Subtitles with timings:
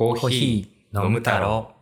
[0.00, 1.74] コーヒヒーー飲む太郎郎。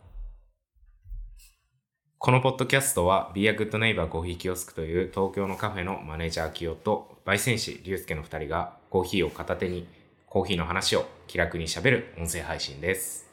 [2.17, 9.87] このポッドキャストは Be a Good Neighbor コーヒーキオスクという東京のカフェのマネージャー清と焙煎師龍介の2人がコーヒーを片手に
[10.27, 13.25] コーヒーの話を気楽に喋る音声配信です。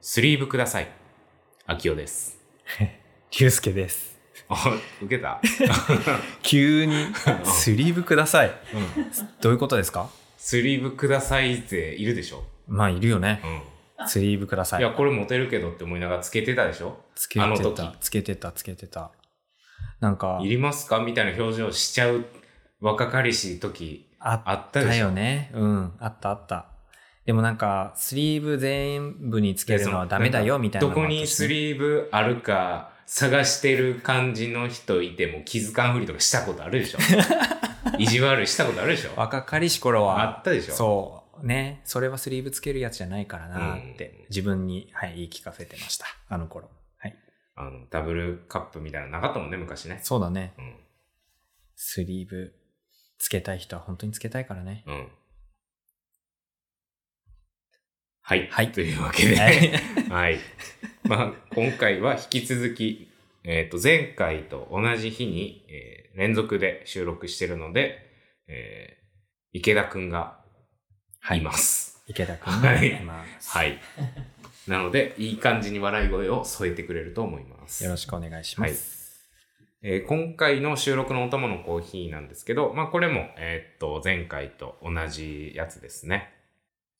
[0.00, 0.88] スリーブください。
[1.66, 2.36] 秋代です。
[3.38, 4.18] ゆうすけです。
[4.48, 4.56] あ、
[5.02, 5.40] 受けた？
[6.42, 7.06] 急に
[7.44, 8.50] スリーブください。
[9.40, 10.10] どういうことですか？
[10.36, 12.42] スリーブくださいっているでしょ？
[12.66, 13.40] まあ、いるよね。
[13.44, 13.75] う
[14.06, 14.80] スリーブくださん。
[14.80, 14.82] い。
[14.82, 16.98] いや、これモテるけどって思いながらつけてたでしょ？
[17.14, 19.10] つけあの時てた、つけてた、つけてた。
[20.00, 21.00] なんかい、りますか？
[21.00, 22.24] みたいな表情しちゃう
[22.80, 24.90] 若かりし時ああったでしょ？
[24.90, 25.50] だよね。
[25.54, 26.66] うん、あったあった。
[27.24, 31.06] でもなんか、スリーブ全部につけるのはダメだよ、みたいなのどこ。
[31.08, 36.98] にスリーブあるか探してる感じの人いても気づかんふりとかしたことあるでしょ？
[37.98, 39.10] 意地悪いしたことあるでしょ？
[39.16, 40.22] 若かりし頃は。
[40.22, 40.74] あったでしょ？
[40.74, 41.15] そう。
[41.42, 41.80] ね。
[41.84, 46.06] それはスリーブつけるやつじゃないからなっうんて、自分に、はい、言い聞かせてました。
[46.28, 46.70] あの頃。
[46.98, 47.16] はい。
[47.54, 50.54] あのダブルカップみたいなのなかったもんね昔ねそうだね。
[50.58, 50.74] うん
[51.78, 52.54] スリーブ
[53.18, 54.82] つけたい人は本当につけたいからね。
[54.86, 55.08] うん
[58.22, 59.70] はい、はいというわけで、はい
[60.10, 60.38] はい。
[61.04, 63.08] まあ、今回は引き続き、
[63.44, 68.10] えっ、と、前回と同じ日に、えー連続で収録してるので、
[68.48, 69.06] えー
[69.52, 70.40] 池田くんが
[71.34, 72.02] います。
[72.06, 73.50] 池田くんがはいいます。
[73.50, 73.80] はい。
[74.68, 77.84] なので、いい感じに笑い声を添えてくれると思います。
[77.84, 78.94] よろしくお願いします。
[79.82, 86.32] えー今回の収録のお供のコーヒーなんですけど、まあこれも、えーっと、前回と同じやつですね。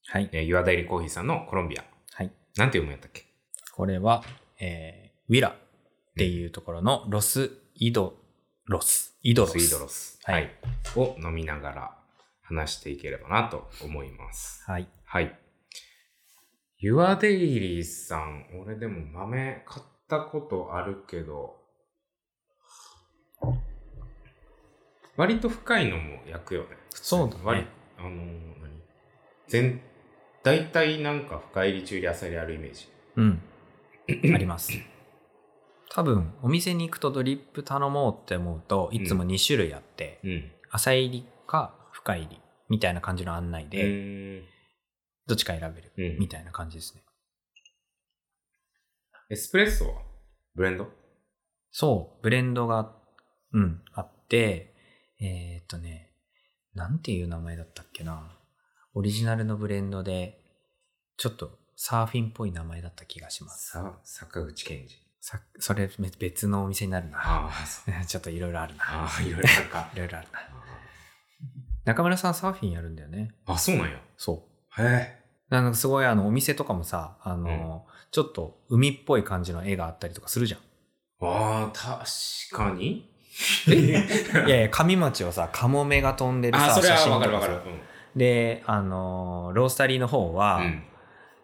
[0.07, 0.29] はい。
[0.33, 1.85] えー、ユアダイリコーヒーさんのコロンビア。
[2.13, 2.31] はい。
[2.57, 3.25] なんて読むんやったっけ？
[3.73, 4.23] これは、
[4.61, 5.55] えー、ウィラっ
[6.17, 8.15] ていうところのロスイド
[8.67, 9.17] ロス。
[9.23, 9.53] イドロス。
[9.53, 10.21] スイードロス。
[10.25, 10.49] ははいい。
[10.97, 11.96] を飲みながら
[12.49, 14.63] 話していければなと思います。
[14.67, 14.89] はい。
[15.05, 15.39] はい。
[16.79, 21.57] Your Daily さん、俺でも豆買ったことあるけど、
[25.17, 26.69] 割と深いのも焼くよね。
[26.91, 27.67] そうだね割
[27.99, 28.13] あのー、
[28.61, 28.83] 何？
[29.49, 29.81] 全、
[30.43, 32.89] 大体なんか深入り中入り浅入りあるイメージ。
[33.17, 33.43] うん。
[34.35, 34.73] あります。
[35.89, 40.53] 多分、お店に行くとドリップ頼もうって思うと、いつも2種類あって、うん。
[40.71, 41.75] 浅入りか
[42.07, 44.43] 深入りみたいな感じの案内うで、
[45.27, 47.03] どっちか選べるうんみたいな感じですね。
[49.29, 50.03] エスプレッソは？
[50.55, 50.87] ブレンド？
[51.73, 52.95] そう、ブレンドが、
[53.53, 54.73] うん、あって、
[55.21, 56.13] えーっとね、
[56.75, 58.39] なんていう名前だったっけな。
[58.95, 60.39] オリジナルのブレンドで、
[61.17, 63.73] ちょっとサーフィンっぽい名前だった気がします。
[63.73, 64.91] さ、坂口健二。
[65.21, 67.51] さそれ別別のお店になるな。
[68.07, 69.11] ちょっといろいろあるな。
[69.21, 69.99] いろいろあるかい。
[69.99, 70.66] ろいろあるな。
[71.87, 73.31] 中村さんサーフィンやるんだよね。
[73.47, 74.01] あ、そうなんや。
[74.17, 74.45] そ
[74.77, 74.83] う。
[74.83, 75.27] へえ。
[75.49, 80.61] なんかすごいあのお店とかもさ、あの、ちょっと海っぽい感じの絵があったりとかするじゃん。
[81.25, 83.09] ああ、確かに
[83.69, 83.89] い
[84.49, 87.75] やいや、上町はさ、カモメが飛んでるさ、あ、それは写真とかさわかるわかる。
[88.17, 90.83] で、あのーロースタリーの方は、うん。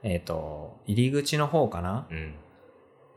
[0.03, 2.35] えっ、と、入り口の方かな、うん。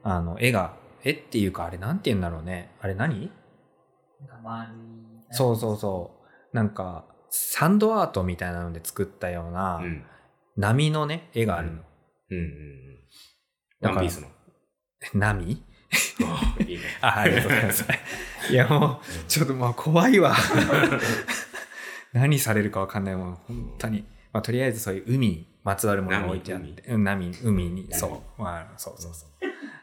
[0.04, 2.76] あの、絵が、絵っていうか、あれなんて言うんだろうね。
[2.80, 3.32] あれ何？
[5.32, 6.12] そうそうそ
[6.54, 6.56] う。
[6.56, 7.06] なんか、
[7.38, 10.04] サンドアートみたいなので作ったような、うん。
[10.56, 11.82] 波のね、絵があるの。
[12.32, 12.38] うん。
[12.38, 12.96] うん。
[13.82, 14.28] だからワンピースの。
[15.14, 15.64] 波？
[16.24, 16.82] あいいね。
[17.02, 17.86] あ、ありがとうございます。
[18.50, 20.34] いや、もう、ちょっとまあ怖いわ。
[22.14, 24.06] 何されるかわかんないもん、本当に。
[24.32, 29.30] まあ、とりあえずそういう海にまつわるものが置いてあって、うん波、海に、そう、まあ、そうそうそう。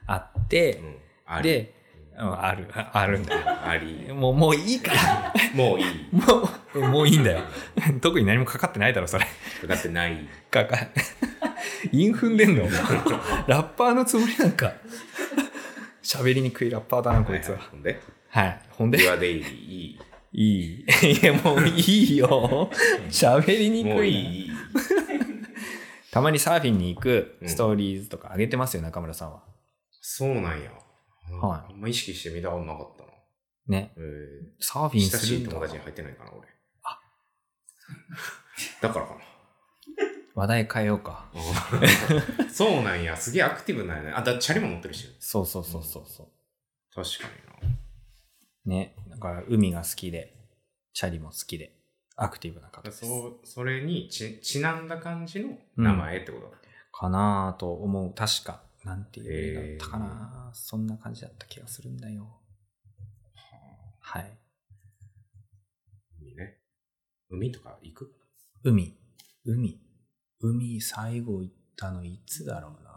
[0.06, 0.82] あって、
[1.28, 1.42] うん。
[1.42, 1.74] で、
[2.18, 3.40] うんある、ああるんだよ。
[3.46, 4.12] あり。
[4.12, 5.34] もう、もういいから。
[5.54, 6.08] もういい。
[6.12, 7.40] もう、もういいんだよ。
[8.00, 9.26] 特に何もかかってないだろ、それ。
[9.66, 10.28] だってない。
[10.50, 10.76] かか、
[11.92, 12.64] イン踏んでんの？
[13.46, 14.72] ラッパーのつもりなんか。
[16.02, 17.58] 喋りにくいラッパーだな、こいつは。
[17.58, 18.60] ほんで、はい。
[18.70, 20.00] ほんで、ユアデイリー、い？
[20.32, 21.20] いい。
[21.20, 22.70] いや、もういいよ。
[23.10, 23.84] 喋りにい。
[23.84, 24.50] くい。
[26.10, 29.42] たまにサーフィンに行くうんストーリーズとか上げてますよ、中村さんは。
[30.00, 30.70] そうなんや。
[31.40, 33.12] はいあんま意識して見たことなかったな。
[33.68, 33.92] ね。
[33.96, 34.02] えー
[34.60, 36.48] サーフィン親するんだしい友達に入ってないかな、俺。
[38.80, 39.20] だからかな。
[40.34, 41.30] 話題変えようか。
[42.50, 43.16] そうなんや。
[43.16, 44.12] すげえアクティブなんやね。
[44.12, 45.14] あ、だチャリも乗ってるし。
[45.20, 46.28] そうそうそうそうそ
[46.94, 47.28] 確か
[48.64, 48.68] う。
[48.68, 48.94] ね。
[49.08, 50.34] だから海が好きで、
[50.94, 51.76] チャリも好きで、
[52.16, 52.90] アクティブな方にな。
[52.90, 53.06] です。
[53.06, 56.50] そう、それにち、ちなんだ感じの名前ってこと？
[56.50, 56.56] だ。
[56.92, 58.14] かなぁと思う。
[58.14, 58.62] 確か。
[58.84, 62.40] なんていう映画だったかな、そんな感じだった気がするんだよ。
[64.00, 64.30] はい。
[67.32, 68.12] 海とか行く
[68.62, 68.94] 海。
[69.46, 69.80] 海。
[70.40, 72.90] 海最後行ったのいつだろうな。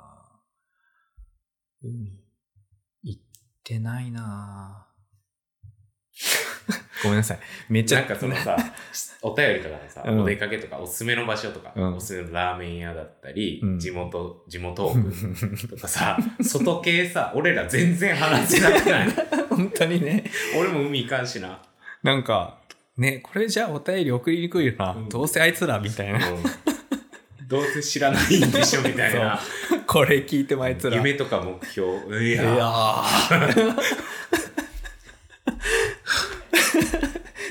[1.81, 2.19] 海、
[3.03, 3.21] 行っ
[3.63, 4.87] てないな
[7.03, 7.39] ごめんなさい。
[7.69, 7.99] めっちゃ。
[7.99, 8.57] なんかそのさ、
[9.21, 19.11] お便りとかでさ、うんお出かけとかおすすめの場所とか、うんおすすめのラーメン屋だったり、うん地元、地元区とかさ、 外系さ、俺ら全然話せなくない？
[19.49, 20.29] 本当にね。
[20.59, 21.61] 俺も海行かんしな。
[22.03, 22.61] なんか、
[22.97, 24.91] ね、これじゃあお便り送りにくいよな。
[24.93, 26.19] うんどうせあいつらみたいな。
[26.29, 26.43] うん
[27.47, 29.39] どうせ知らないんでしょみたいな。
[29.85, 30.95] これ聞いてもあいつら。
[30.97, 32.23] 夢とか目標。
[32.25, 33.75] いいややー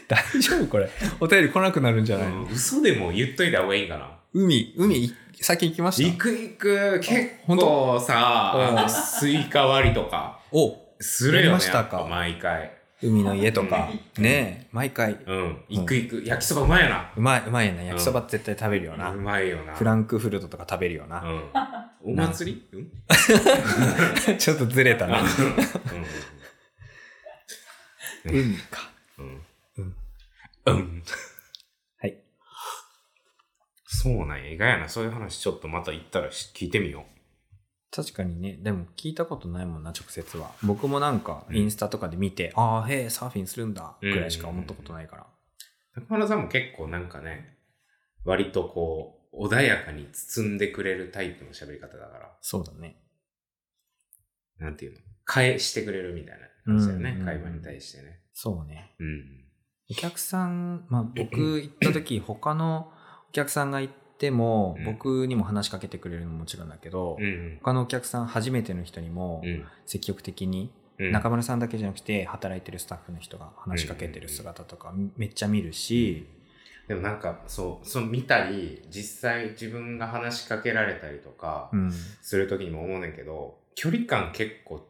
[0.09, 0.89] 大丈夫これ。
[1.21, 4.11] お便り来なくなるんじゃない、うん嘘でも言っといた方がいいんかな。
[4.33, 6.09] 海、海、先行きました？
[6.11, 11.51] 行く行く、結本構さ、スイカ割りとか、おするよね。
[11.53, 12.05] ましたか？
[12.11, 12.74] 毎回。
[13.03, 13.91] 海の家とか。
[14.19, 15.19] ねえ、毎回。
[15.27, 15.65] うん。
[15.69, 16.23] 行く行く。
[16.25, 17.13] 焼きそばうまいよな。
[17.17, 17.83] うまい、うまいよな。
[17.83, 19.11] 焼きそば絶対食べるよな。
[19.11, 19.75] うまいよな。
[19.75, 21.23] フランクフルトとか食べるよな。
[21.23, 22.13] うん。
[22.13, 22.69] お祭り？
[22.73, 22.91] うん
[24.39, 25.21] ちょっとずれたな。
[25.21, 25.27] うん
[28.27, 28.91] 海か。
[29.19, 29.43] うん。
[29.77, 29.95] うん。
[30.67, 31.03] うん。
[31.99, 32.19] はい。
[33.87, 34.51] そうなんや。
[34.51, 34.89] 意外やな。
[34.89, 37.05] そういう話ちょっとまた行ったらし聞いてみよ
[37.95, 40.51] 確かにね、でも聞いたことないもんな、直接は。
[40.65, 45.27] 僕もなんか、インスタとかで見て、ああ、へえ、サーフィンするんだ、ぐらいしか思ったことないから。
[45.97, 46.01] う。
[46.01, 46.43] 中村さん。
[46.43, 47.09] も結構なん。
[47.09, 47.57] かね、
[48.25, 50.59] 割とこう、穏やかに包ん。
[50.59, 53.01] でくれるタイプの喋り方だから、そうだね。
[54.59, 54.77] なん。
[54.77, 57.11] ていうの返してくれるみたいな感じだよね。
[57.11, 57.17] うん。
[57.17, 57.21] うん。
[57.21, 57.27] うん。
[57.27, 58.23] 会話に対してね。
[58.33, 58.97] そうね。
[58.99, 59.45] うん。
[59.93, 62.93] お客さん、まあ僕行った時、他の
[63.29, 63.71] お客さん。
[63.71, 67.59] が行ってもうん、僕にも話しかけてくれるのももちろんだけど、うん。
[67.63, 69.65] 他のお客さん、初めての人にもうん。
[69.87, 71.13] 積極的に、うん。
[71.13, 76.27] 中村さんだけじゃなくて、働いてるスタッフの人が話しかけてる姿とか、めっちゃ見るし、
[76.87, 81.91] でもなんか、そう、そう見たり、実際自分が話しかけられたりとかう、ん。
[81.91, 84.87] するときにも思うねんけど、距離感結構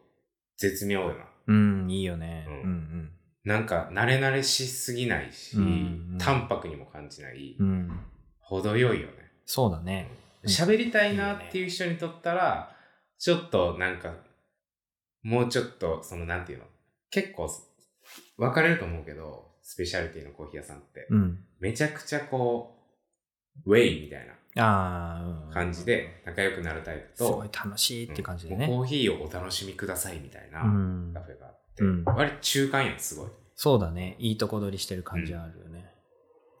[0.57, 1.25] 絶妙よな。
[1.47, 2.45] うん、いいよね。
[2.47, 3.11] ううんんうん。
[3.45, 7.99] なんか、慣れ慣れしすぎないし、うん淡白にも感じない、うん。
[8.45, 9.13] 程よいよね。
[9.45, 10.09] そうだね。
[10.19, 12.71] うん喋りたいなっていう人にとったら、
[13.17, 14.13] ちょっとなんか、
[15.23, 16.65] もうちょっと、そのなんていうの？
[17.09, 17.49] 結構、
[18.37, 21.39] 分かれると思うけど、スペシャリティのコーヒー屋さんって、うん。
[21.59, 22.77] めちゃくちゃこ
[23.65, 24.35] う、ウェイみたいな。
[25.51, 28.67] 感じで仲良くなるタイプとすごい、楽しいって感じでね。
[28.67, 33.29] コーヒーをお楽しみくださいみたいなうんカフェがあって、うん割と中間やん、すごい。
[33.55, 34.15] そうだね。
[34.19, 35.91] いいとこ取りしてる感じはあるよね。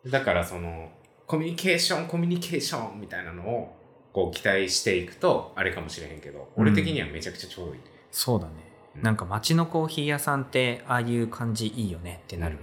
[0.07, 0.89] だからその、
[1.27, 3.75] コミュニケーション、コミュニケーションみたいなのを、
[4.13, 7.81] こう期待していくと、あれかもしれへんけど、うん俺的にはめちゃくちゃちょうどいい。
[8.11, 8.53] そうだね。
[8.95, 12.59] なんか街のコーヒー屋さんって、ああいう感じいいよねってなる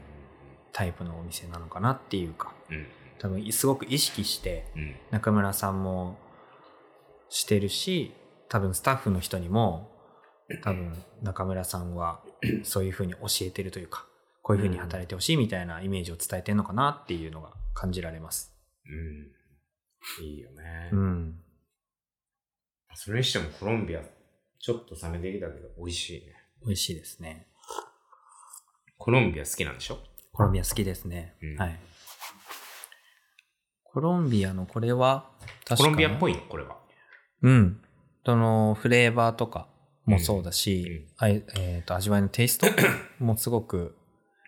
[0.72, 2.86] タイプのお店なのかなっていうか、うん。
[3.18, 4.96] 多分すごく意識して、うん。
[5.10, 6.16] 中村さんも
[7.28, 8.14] してるし、
[8.48, 9.90] 多分スタッフの人にも、
[10.62, 12.22] 多分中村さんは
[12.64, 14.06] そういうふうに教えてるというか、
[14.42, 18.51] こういうふうに働いてほしいみたいなイメージを伝えてるのかなっていうのが感じられます。
[18.87, 20.25] うん。
[20.25, 20.90] いいよね。
[20.93, 21.40] うん。
[22.94, 24.02] それにしてもコロンビア、
[24.58, 26.34] ちょっと冷めてきたけど、美味しいね。
[26.65, 27.46] 美味しいですね。
[28.98, 29.98] コロンビア好きなんでしょ？
[30.32, 31.34] コロンビア好きですね。
[31.43, 31.81] うんはい。
[33.84, 35.31] コロンビアのこれは、
[35.65, 36.32] 確かコロンビアっぽい。
[36.32, 36.43] いの？
[36.43, 36.79] これは。
[37.43, 37.82] うん。
[38.24, 39.69] その、フレーバーとか
[40.05, 42.67] もそうだし、あいえっ、と、味わいのテイスト
[43.19, 43.96] もすごく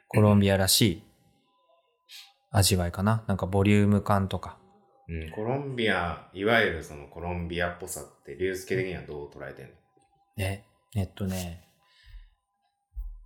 [0.08, 1.02] コロンビアらしい
[2.56, 3.24] 味わいかな。
[3.26, 4.58] なんかボリューム感とか。
[5.08, 5.30] うん。
[5.32, 9.72] コロンビア、いわゆるそのコロンビアっぽさって、竜介的にはどう捉えてんの？
[10.36, 10.64] ね。
[10.94, 11.68] えっとね、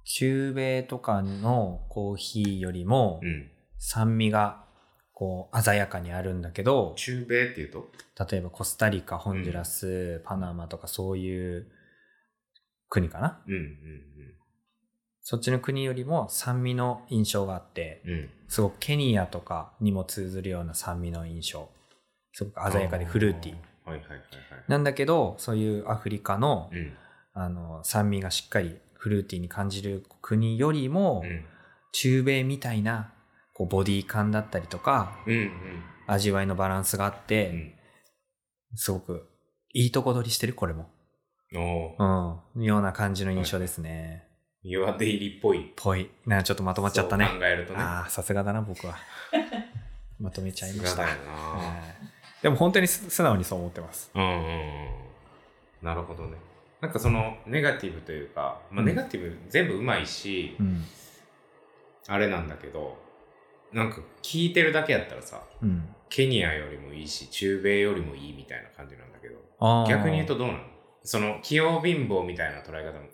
[0.04, 3.50] 中米とかのコーヒーよりもうん。
[3.76, 4.64] 酸味が
[5.12, 7.90] こう鮮やかにあるんだけど、中米っていうと？
[8.28, 11.68] 例えばコスタリカ、ホンジュラス、パナマとかそういう
[12.88, 13.44] 国かな。
[13.47, 13.61] うんうん
[15.30, 18.12] そっちの国よりも酸味の印象があって、うん。
[18.12, 18.30] うん。
[18.49, 21.68] すごくケニアとかにも通ずるような酸味の印象。
[22.32, 23.56] すごく鮮やかでフルーティー。
[23.85, 23.90] あー。
[23.90, 24.25] はいはいはいはい。
[24.68, 26.97] なんだけど、そういうアフリカの,、うん。
[27.35, 31.44] あの酸味がしっかりフルーティーに感じる国よりも、うん。
[31.92, 33.12] 中米みたいな
[33.52, 35.50] こうボディ感だったりとか、うんうん。
[36.06, 37.75] 味わいのバランスがあって、うん。
[38.76, 39.28] すごく
[39.75, 40.88] いいとこ取りしてる、これも。
[41.52, 42.62] うん。
[42.64, 44.23] ような感じの印象ですね。
[44.23, 44.27] ユ
[44.65, 45.73] アデイリーっぽい。
[45.77, 46.11] ぽい。
[46.27, 47.27] なちょっとまとまっちゃったね。
[47.27, 47.81] そう考えるとね。
[47.81, 48.97] ああ、さすがだな、僕は。
[50.19, 51.07] まとめちゃいました。
[52.43, 54.11] でも本当にす素直にそう思ってます。
[54.15, 54.88] うんうんうん。
[55.83, 56.37] なるほどね。
[56.81, 60.85] なんかそのネガティブというか、まあ、うんネガティブ全部うまいし、うん。
[62.09, 62.99] あれなんだけど、
[63.73, 65.95] なんか聞いてるだけやったらさ、うん。
[66.09, 69.37] ケニアよりもいいし、中米よりもいいみたいな感じなんだけど、
[69.88, 70.61] 逆に言うとどうなの？
[71.03, 73.07] その、器用貧乏みたいな捉え方も、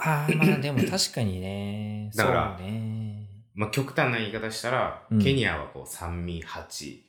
[0.00, 2.10] ああ、まあでも確かにね。
[2.16, 3.26] だからそうね。
[3.54, 7.00] まあ、極端な言い方したら、うんケニアはこう酸味8、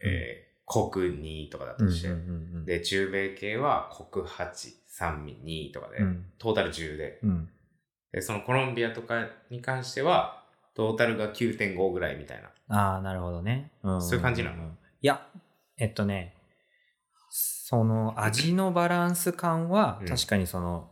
[0.00, 7.48] えー、コク2とかだとして、うんうんうんで、中米系はコク8、酸味2とかで、うんトータル10で、うん。
[8.12, 10.42] で、そのコロンビアとかに関しては、
[10.74, 12.50] トータルが9.5ぐらいみたいな。
[12.76, 13.70] ああ、なるほどね。
[13.86, 15.26] んそういう感じなのいや、
[15.76, 16.34] えっとね、
[17.30, 20.90] その味のバランス感はうん確かにその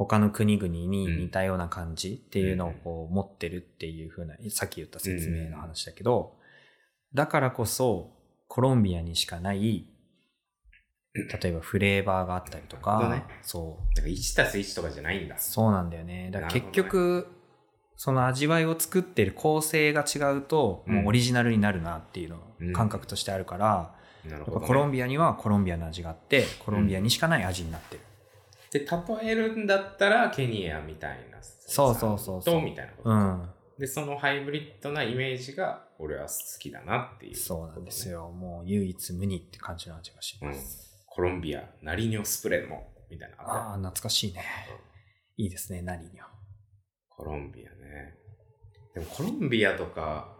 [0.00, 6.38] 他の国々に似たような感じっていうのをこう持ってるっていう風な、さっき言った説明の話だけど、
[7.12, 8.10] だからこそ
[8.48, 9.86] コロンビアにしかない、
[11.14, 15.36] 例えばフレーバーがあったりとか、そう、だから1たす1とかじゃないんだ。
[15.36, 16.30] そうなんだよね。
[16.32, 17.26] だから結局、
[17.96, 22.72] その味わいを作ってる構成が違うと、もうオリジナルになるなっていううん。
[22.72, 23.94] の感覚としてあるから、
[24.46, 28.00] コロンビアにはコロンビアの味があって、コロンビアにしかない味になってる。
[28.70, 31.38] で、例えるんだったら、ケニアみたいな。
[31.42, 33.14] そうそうそうそうと、みたいなことか。
[33.14, 33.50] うん。
[33.78, 38.08] で、そのハイブリッドなイメージが、俺は好きだなっていう、そうなんです。
[38.08, 38.30] よ。
[38.30, 41.04] もう唯一無二って感じの味がしうんます。。
[41.06, 44.44] コロンビア、ナリニョスプレモ、みたいなのあああ、懐かしいね。
[45.36, 46.28] いいですね、何には。
[47.08, 48.14] コロンビアね。
[48.94, 50.36] でもコロンビアとか、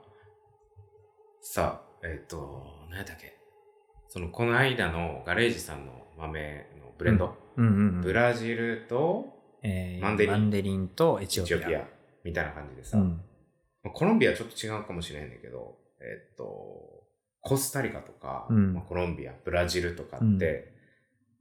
[1.43, 3.35] さ、えっ、と、何やったっけ？
[4.09, 8.01] その、この間のガレージさんの豆のブレンド、うんうんうん。
[8.03, 11.85] ブラジルとえーマンデリンマンデリンとエチオピア。
[12.23, 13.21] みたいな感じでさ、うん。
[13.83, 16.45] まあコロンビアはちょっと違うかもしれへんねんけど、えっ、と、
[17.41, 20.81] コスタリカとか、うんまあ、コロンビア、ブラジルとかって、うん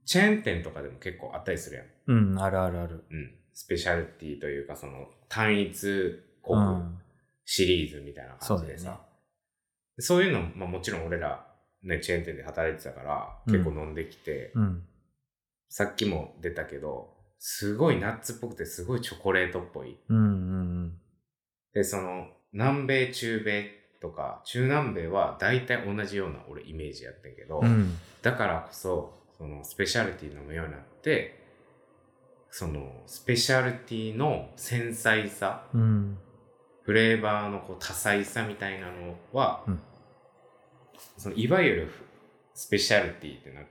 [0.06, 1.86] チェーン店とかでも結構あったりするやん。
[2.32, 3.04] うん、あるあるある。
[3.12, 3.30] うん。
[3.52, 6.98] スペシャルティというか、その、単一う国ん。
[7.44, 8.84] シリーズみたいな感じでさ。
[8.84, 8.98] そうね
[9.98, 11.46] そういうの、まあもちろん俺ら、
[11.84, 14.82] ね、チェーン店で働いてたから、結構飲んできて、うん。
[15.70, 19.96] さっきも出たけど、すごいナッツっぽくて、すごいチョコレートっぽい。
[20.08, 20.26] うんうんう
[20.88, 20.98] ん。
[21.72, 23.70] で、その、南米、中米
[24.02, 27.96] とか、中南米は大体同じような俺イメージやってんけど、うん。
[28.20, 31.38] だからこそ、そのスペシャルティ飲むようになって、
[32.50, 36.18] そのスペシャルティの繊細さ、うん。
[36.82, 39.80] フレーバーのこう多彩さみたいなのは、うん
[41.16, 41.92] そのいわゆる
[42.54, 43.70] スペシャルティってなんか、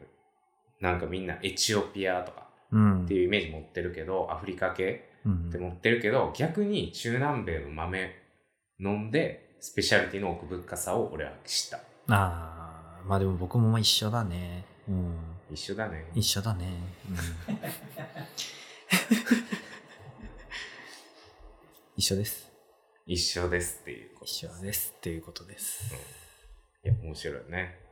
[0.80, 3.06] なんかみんなエチオピアとかうん。
[3.06, 8.16] っていうイメージ持ってるけど、アフリカ系うんって持ってるけど、逆に中南米の豆
[8.80, 11.78] 飲んで、スペシャルティの奥深さを俺は知った。
[11.78, 14.64] ああ、まあでも僕もまあ一緒だね。
[14.88, 15.16] うん。
[15.52, 16.06] 一緒だね。
[16.16, 16.68] 一緒だね。
[17.10, 17.58] うん、
[21.98, 22.50] 一緒です。
[23.06, 24.26] 一緒ですっていうこと。
[24.26, 25.94] 一緒ですっていうことです。
[26.86, 27.89] いや、面白いね。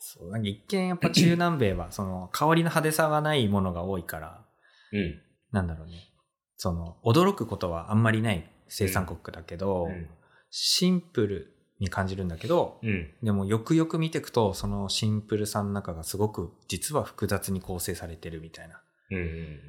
[0.00, 4.44] そう、なんか一見やっぱ中南米はその香りの派手さがないものが多いから、
[4.92, 5.22] うん。
[5.52, 6.08] なんだろうね。
[6.56, 10.08] その驚くことはあんまりない生産国だけど、うん。
[10.50, 13.14] シンプルに感じるんだけど、うん。
[13.22, 18.82] でもよくよく見ていくと、そのシンプルさの中がすごく実は複雑に構成されてるみたいな。
[19.10, 19.16] うん。
[19.16, 19.60] うん。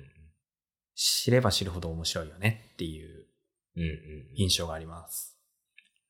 [0.96, 3.28] 知れば知るほど面白いよねっていう。
[4.36, 5.38] 印象があります。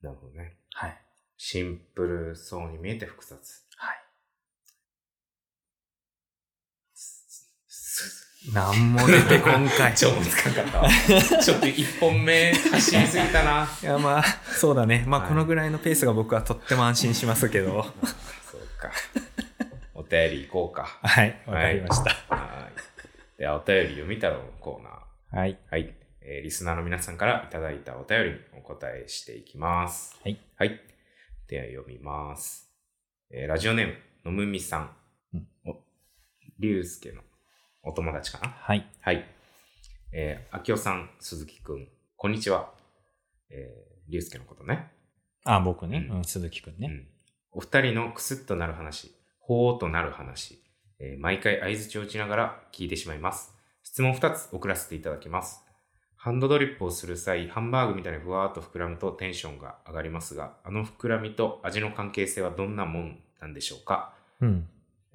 [0.01, 0.57] なるほどね。
[0.73, 1.01] はい。
[1.37, 3.67] シンプルそうに見えて複雑。
[3.77, 3.97] はい。
[6.93, 7.49] す
[8.53, 9.93] なんも出てこんかい。
[9.93, 10.89] ちょ、難かったわ。
[11.41, 13.67] ちょっと一本目走りすぎたな。
[13.81, 15.03] いや、まあ、そうだね。
[15.07, 17.83] まあ、はいこのぐらいのペースが僕はとっても安心しますけど。
[18.51, 18.91] そうか。
[19.93, 21.00] お便り行こうか。
[21.03, 22.36] はい、わかりました。
[22.36, 23.39] はい。
[23.39, 25.38] では、お便り読み太郎のコーナー。
[25.38, 25.60] はい。
[25.69, 25.93] はい。
[26.21, 30.19] えーリスナーの皆さんからいただいたお便りにお答えしていきます。
[30.24, 30.39] はい。
[30.55, 30.81] はい。
[31.48, 32.71] では読みます。
[33.29, 33.95] えーラジオネーム、
[34.25, 34.95] のむみさん。
[35.36, 35.77] うんお、
[36.57, 37.21] りゅうすけの
[37.83, 38.50] お友達かな？
[38.50, 38.88] はい。
[39.01, 39.25] はい。
[40.13, 42.69] えー、あきおさん、鈴木くん、こんにちは。
[43.50, 44.91] えー、りゅうすけのことね。
[45.45, 46.05] あ、僕ね。
[46.07, 46.88] うんうん、鈴木くんね。
[46.91, 47.07] うん。
[47.53, 50.61] お二人のクスッとなる話、ほーっとなる話、
[51.00, 53.51] えー毎回相槌を打ちながら聞いてしまいます。
[53.81, 55.63] 質問二つ送らせていただきます。
[56.15, 64.69] ハンドドリップをする際、ハンバーグみたいにふわーっと膨らむとテンションが上がりますが、あの膨らみと味の関係性はどんなもんなんでしょうか、うん。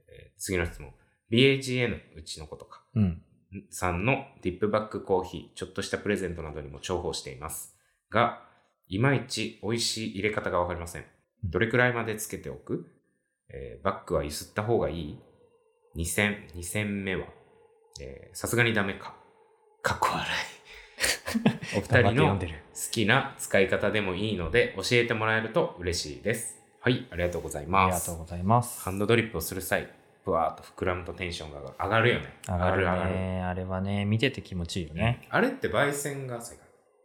[0.08, 0.90] えー次の質問。
[1.30, 2.82] BAGN、うちのことか。
[2.94, 3.22] うん。
[3.70, 7.76] さんのディップバックコーヒー、ちょっとしたプレゼントなどにも重宝しています。
[8.10, 8.42] が、
[8.88, 11.04] いまいち美味しい入れ方がわかりません。
[11.44, 12.92] どれくらいまでつけておく、
[13.48, 15.18] えーバックは揺すった方がいい
[15.96, 17.26] ?2 戦、2戦目は、
[18.00, 19.14] えーさすがにダメか。
[19.82, 20.30] かっこ笑い。
[21.78, 22.46] お二人の好
[22.90, 26.62] きな使い方でもいいので教えてもらえると嬉しいです。
[26.80, 28.24] はい、ありがとうございありますがとう。
[28.24, 28.82] ございます。
[28.82, 29.90] ハンドドリップをする際、
[30.26, 32.34] ふわーっと膨らむとテンションが上がるよね。
[32.48, 33.10] 上がる上がる。
[33.14, 33.42] ね。
[33.42, 35.24] あれはね、見てて気持ちいいよね。
[35.30, 36.64] あれって焙煎が浅いか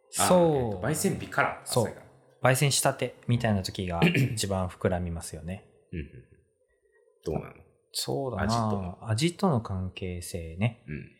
[0.10, 2.00] そうえっと焙煎日から浅いか
[2.42, 2.51] ら。
[2.51, 4.01] 焙煎したてみたいな時が
[4.34, 5.66] 一番膨らみますよね。
[5.94, 6.12] うんうんうん
[7.24, 7.54] どうなの？
[7.92, 10.84] そうだな味との関係性ね。
[10.88, 11.12] うん。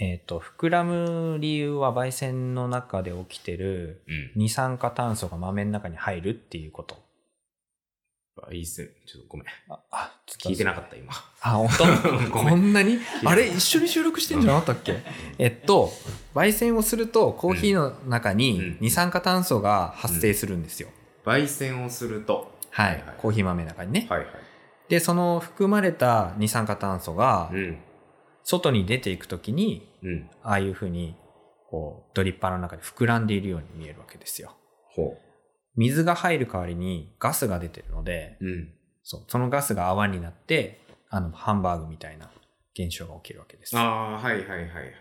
[0.00, 4.04] えっ、と、膨らむ理由は焙煎の中で起きてる
[4.34, 4.40] うん。
[4.40, 7.07] 二酸化炭素が豆の中に入るっていうこと。
[8.50, 9.46] 焙煎、ちょっとごめん。
[9.68, 11.12] あ、あ聞いてなかった、今。
[11.40, 11.68] あ、本
[12.30, 12.30] 当？
[12.30, 12.98] こんなに？
[13.22, 15.02] たあれ一緒に収録してんじゃなかったっけ？
[15.38, 15.90] えっと、
[16.34, 20.88] 焙煎をするとコーヒーの中うんに二酸化炭素が発生するんですよ。
[21.24, 22.56] 焙煎をすると。
[22.70, 24.06] はい、コーヒー豆の中にね。
[24.10, 24.28] はいはい。
[24.88, 27.78] で、その含まれた二酸化炭素がうん。
[28.44, 30.30] 外に出ていくときに、うん。
[30.42, 31.16] ああいうふうに、
[31.68, 34.56] こう、ドリッパーの中で膨らんでいるように見えるわけですよ。
[34.86, 35.18] ほ
[35.78, 38.46] 水が入る代わりにガスが出てるので、う。
[38.46, 38.72] うん。
[39.04, 42.30] そう、そのガスが泡になって、あの、ハンバーグみたいな
[42.74, 43.78] 現象が起きるわけです。
[43.78, 44.92] ああ、はいはいはいはいはい。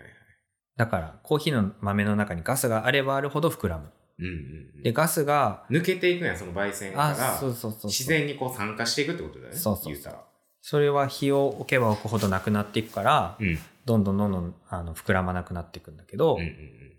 [0.78, 3.92] だから、コーヒーの豆の中にガスがあればあるほど膨らむ。
[4.20, 4.32] うんうん
[4.78, 4.84] うん。
[4.84, 7.38] で、ガスが、抜けていくんや、その焙煎かあ、ら。
[7.38, 7.90] そうそうそうそう。
[7.90, 9.58] 自然にこう酸化していくってことだよね。
[9.58, 10.16] そうそうそう。
[10.62, 13.58] それは火を置けば置くほどなくなっていくから、うん。
[13.86, 16.94] どんどんどんどんあの膨らまなくなっていくんだけど、うんうんうん。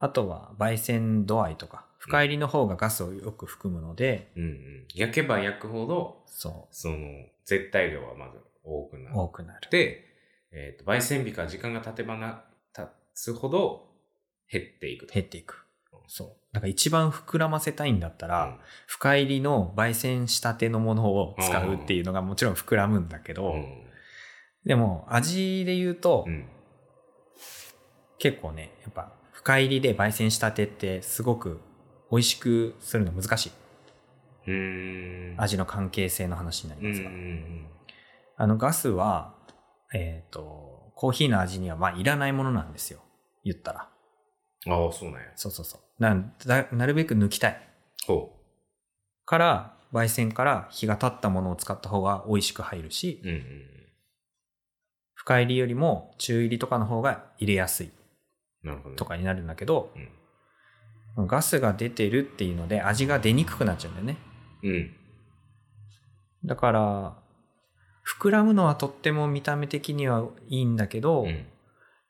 [0.00, 4.86] あとは焙煎度合いとか、深入りの方がガスをよく含むので、うんうん。
[4.94, 6.96] 焼けば焼くほど、そその、
[7.44, 9.66] 絶対量はまず多くなう、多くなる。
[9.66, 10.04] って、
[10.52, 13.88] えっ、と、焙煎日から時間が経てばな、経つほど
[14.50, 15.14] 減っていくと。
[15.14, 15.64] 減っていく。
[16.06, 16.28] そう。
[16.52, 23.84] だから一番膨らませたいんだったら、うん深入りの焙煎したてのものを使うっていうのがもちろん膨らむんだけど、うん。
[24.64, 26.48] でも味で言うと、うん。
[28.18, 31.60] 結構ね、やっぱ深入りで焙煎したてってすごく
[32.10, 33.52] 美味しくするの難しい。
[34.46, 35.40] うーん。
[35.40, 37.10] 味の関係性の話になりますが。
[37.10, 37.66] ん
[38.36, 39.34] あのガスは、
[39.92, 43.00] えっ、と、コーヒーの味にはまあいらないものなんですよ。
[43.44, 43.88] 言ったら。
[44.66, 44.72] うん。
[44.72, 45.26] ああ、そうなんや。
[45.36, 46.02] そうそうそう。
[46.02, 47.68] なだなるべく抜きたい。
[48.06, 48.32] ほ
[49.24, 53.28] から、焙煎から日が経ったものを使った方が美味しく入るし、う。
[53.28, 53.42] うんうん
[55.14, 57.90] 深入りよりも中入りとかの方が入れやすい
[58.64, 58.70] うん。
[58.70, 58.96] なるほど、ね。
[58.96, 60.08] とかになるんだけど、うん。
[61.16, 64.16] ガスが出てるっていうので味が出にくくなっちゃうんだよね。
[64.62, 64.90] うん。
[66.44, 67.18] だから、
[68.20, 71.46] 膨らむのはとっても見た目的にはいいんだけど、うん。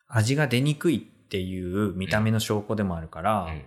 [0.09, 3.63] 味が出にくいっていう見た目の証拠でもあるから、うん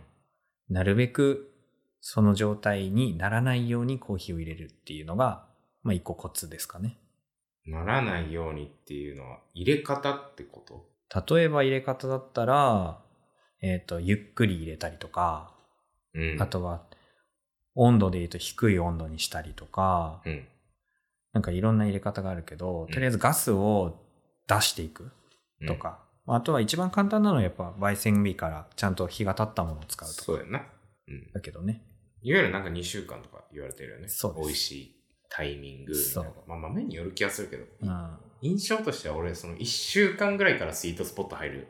[0.70, 1.52] なるべく
[2.00, 5.46] その状態にならないようにコーヒーを入れるっていうのが、
[5.84, 6.98] まあ一個コツですかね。
[7.66, 11.36] ならないようにっていうのは、入れ方ってこと？
[11.36, 13.02] 例えば入れ方だったら、
[13.62, 15.52] えっ、と、ゆっくり入れたりとか、
[16.14, 16.42] うん。
[16.42, 16.84] あとは、
[17.76, 20.48] 温度で言うと低い温度にしたりとか、うん。
[21.34, 24.02] なんかいろんな入れ方があるけど、とりあえずガスを
[24.48, 25.12] 出していく
[25.62, 25.76] うんと。
[25.76, 30.66] か、あとは一番簡単なのはやっぱ焙煎日からちゃんと日が経ったものを使うとかそうやな。
[31.08, 31.32] うん。
[31.32, 31.84] だけどね。
[32.22, 34.08] いわゆるなんか2週間とか言われてるよね。
[34.08, 34.96] そう美味しい
[35.30, 36.22] タイミングみた。
[36.48, 38.18] まあ豆による気がするけど、うん。
[38.42, 41.68] 印象としては俺、その1週間ぐらいからスイートスポット入る。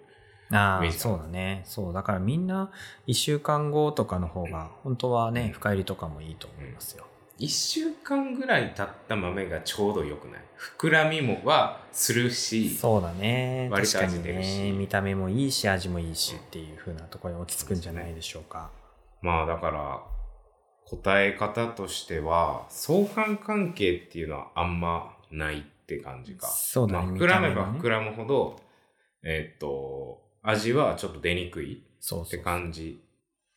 [0.51, 1.61] ああ、そうだね。
[1.65, 1.93] そう。
[1.93, 2.71] だからみんな
[3.07, 7.05] 一週間後とかの方が、本当はね、深入りとかもいいと思いますよ。
[7.39, 10.41] 1週間ぐらい経った豆がちょうど良くない？
[10.79, 13.67] 膨らみもはするし、そうだね。
[13.71, 14.71] 割と味出るしね。
[14.73, 18.69] 見た目もいいし、味もいいしっていう風なところに落ち着くんじゃないでしょうか。
[19.21, 20.03] まあだから、
[20.85, 26.47] 答え方としては、相関関係っていうのはあんまないって感じか。
[26.47, 28.59] そうだねまあ、膨らめば膨らむほど、
[29.23, 32.41] えーっと、味はちょっと出にくいってそうそう。
[32.41, 33.03] 感じ。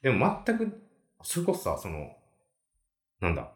[0.03, 0.83] でも全く、
[1.23, 2.15] それこそさ、その、
[3.21, 3.51] なんだ、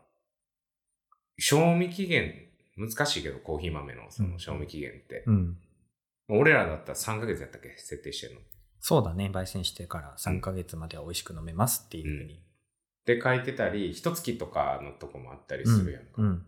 [1.38, 5.24] 賞味期限、難しいけど、コーヒー豆のその賞味期限って。
[5.26, 5.58] うん。
[6.28, 7.76] 俺らだったら3ヶ月やったっけ？
[7.76, 8.40] 設定してるの。
[8.80, 9.30] そうだね。
[9.32, 12.40] 焙煎してから3ヶ月までは美味しく飲めますっていう風に。
[13.04, 16.08] で書いてたり、一月とかのとこもあったりするやんか。
[16.18, 16.46] うん。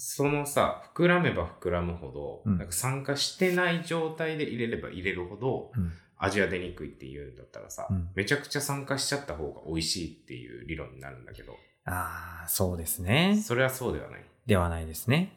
[0.00, 5.92] そのさ、膨らめば膨らむほど、うんなんか酸化してない状態で入れれば入れるほど、うん。
[6.20, 11.52] 味は出にくいっていうんだったらさ、うんめちゃくちゃ酸化しちゃった方が美味しいっていう理論になるんだけど、
[11.84, 13.42] ああ、そうですね。
[13.44, 14.24] それはそうではない。
[14.46, 15.32] ではないですね。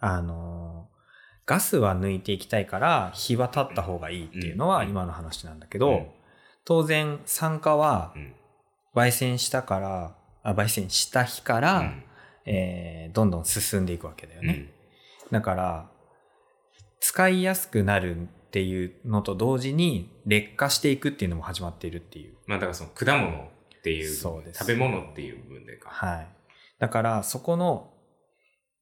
[0.00, 0.96] あのー、
[1.44, 6.06] ガスは抜いていきたいから、日は経った方がいいっていうのはうん今の話なんだけど、うん
[6.64, 8.34] 当然酸化はうん。
[8.94, 12.02] 焙煎したから、あ焙煎した日から、うん
[12.46, 14.72] えーどんどん進んでいくわけだようんね。
[15.30, 15.90] だから、
[17.00, 22.34] 使いやすくなるっていうのと同時に劣化していくっていうのも始まっているっていう。
[22.46, 23.28] まあだからその果物
[23.78, 25.90] っていう、そうです食べ物っていう部分でか。
[25.90, 26.28] はい。
[26.78, 27.92] だからそこの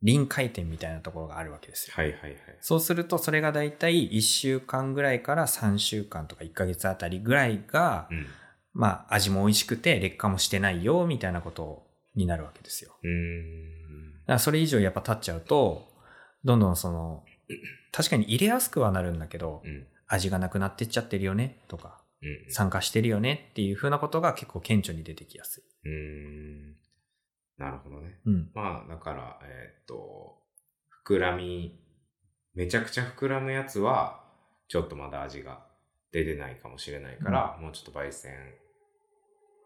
[0.03, 1.95] 臨界点みたいなところがあるわけですよ。
[1.97, 2.35] はいはいはい。
[2.61, 8.27] そうするとそれがだいたい1週間ぐらいから3週間とか1ヶ月あたりぐらいが、うん。
[8.73, 11.84] まあ味も美味しくて劣化もしてないよみたいなこと
[12.15, 12.97] になるわけですよ。
[13.03, 14.13] うーん。
[14.13, 15.89] だからそれ以上やっぱ経っちゃうと、
[16.45, 17.25] どんどんその、
[17.93, 19.87] 確かに入れやすくはなるんだけど、うん。
[20.07, 22.53] 味がなくなってっちゃってるよねとか、うん。
[22.53, 25.63] 酸化してるよねっていう風なことが結構顕著に出てきやすい。
[25.85, 26.77] うーん。
[27.57, 28.19] なるほどね。
[28.27, 28.51] うん。
[28.55, 30.39] まあだから、えーっと、
[31.07, 31.81] 膨らみ、
[32.55, 34.23] めちゃくちゃ膨らむやつは、
[34.69, 35.67] ちょっとまだ味が
[36.13, 38.33] 出てないかもしれないから、もうちょっと焙煎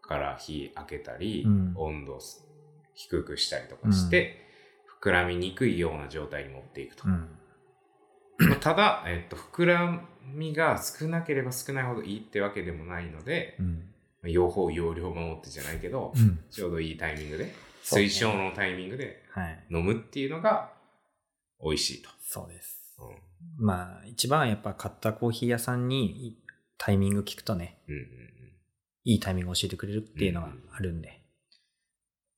[0.09, 2.19] から火開けたり、うん温度を
[2.95, 4.41] 低くしたりとかして、
[5.01, 7.03] 膨らみにくいような状態に持っていくと。
[8.59, 13.57] ただ、えっと、膨らみが少なければ少ないほどいいってわけでもないので、
[14.23, 16.39] 用法用量を守ってじゃないけど、うん。
[16.49, 19.65] ちょうどいいタイミングで、推奨のタイミングではい。
[19.69, 20.73] 飲むっていうのが
[21.63, 22.09] 美味しいと。
[22.21, 22.97] そうです。
[22.99, 23.03] う
[23.63, 26.37] んまあ、一番やっぱ買ったコーヒー屋さんに
[26.77, 28.38] タイミング聞くとね、うんうん
[29.09, 31.21] いいタイミングを教えてくれるっていうのがあるんで、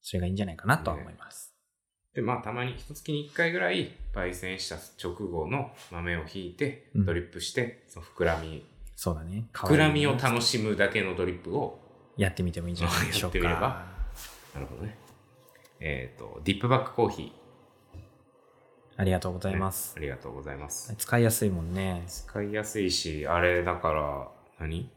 [0.02, 1.54] それがいいんじゃないかなとは思います。
[2.16, 9.50] で、まあ、たまに一月に一回ぐらい、焙煎した直後の豆をひいて、うんドリップして、その膨らみ、そうだね。
[9.54, 11.78] 膨らみを楽しむだけのドリップを、
[12.16, 13.38] やってみてもいいんじゃないでしょうか。
[13.38, 13.86] やってみれば
[14.54, 14.98] なるほどね。
[15.82, 17.34] えっ、と、ディップバックコーヒ
[18.96, 19.54] ありがとうござー。
[19.54, 20.00] いますあ。
[20.00, 20.94] りがとうございます。
[20.98, 22.04] 使いやすいもんね。
[22.08, 24.28] 使いやすいし、あれだから、
[24.60, 24.90] 何？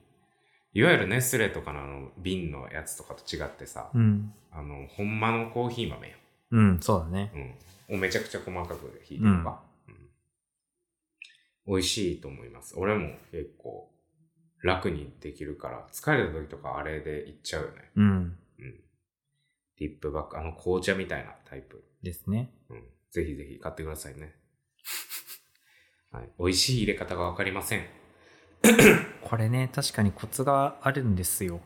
[0.74, 4.32] いわゆるネスレとかのあの瓶のやつとかと違ってさ、うん。
[4.50, 6.14] あの、ほんまのコーヒー豆よ。
[6.50, 7.32] うん、そうだね。
[7.88, 7.96] うん。
[7.96, 9.74] をめちゃくちゃ細かくひいてるか、うん
[11.66, 12.74] 美味しいと思います。
[12.76, 13.90] 俺も結構
[14.62, 17.90] 楽にできるから、疲れた時とかあれでいっちゃうよね。
[17.96, 18.06] うん。
[18.06, 18.36] うん。
[19.78, 21.82] ディップバック、あの紅茶みたいなタイプ。
[22.02, 22.52] ですね。
[22.68, 22.82] うん。
[23.10, 24.34] ぜひぜひ買ってくださいね。
[26.12, 26.28] はい。
[26.38, 27.86] 美味しい入れ方がわかりません。
[29.22, 31.60] これね、確かにコツがあるんですよ。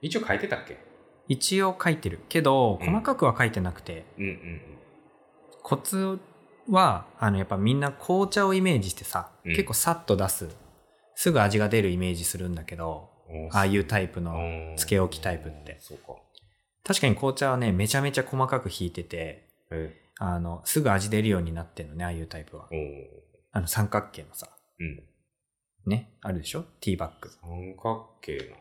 [0.00, 0.78] 一応書いてたっけ？
[1.28, 4.60] 一応書いてるけど、うん細かくは書いてなくて、うんうん
[5.62, 6.18] コツ
[6.68, 10.48] は、あの、やっぱみんな紅茶をイメージしてさ、うん結構さっと出す。
[11.14, 13.48] すぐ味が出るイメージするんだけど、うん。
[13.52, 16.14] ああいうタイプののつけ置きタイプってそうか。
[16.84, 22.74] 確かに紅茶はね、めちゃめちゃ細かくひいてて、えあの、すぐ味出るようになってるのね、ああいうタイプはお。
[22.74, 22.78] ー
[23.52, 24.48] あの、三角形のさ、
[24.80, 25.04] うん。
[25.86, 26.62] ね、あるでしょ？
[26.80, 27.30] ティーバッグ。
[27.30, 28.56] 三角形なの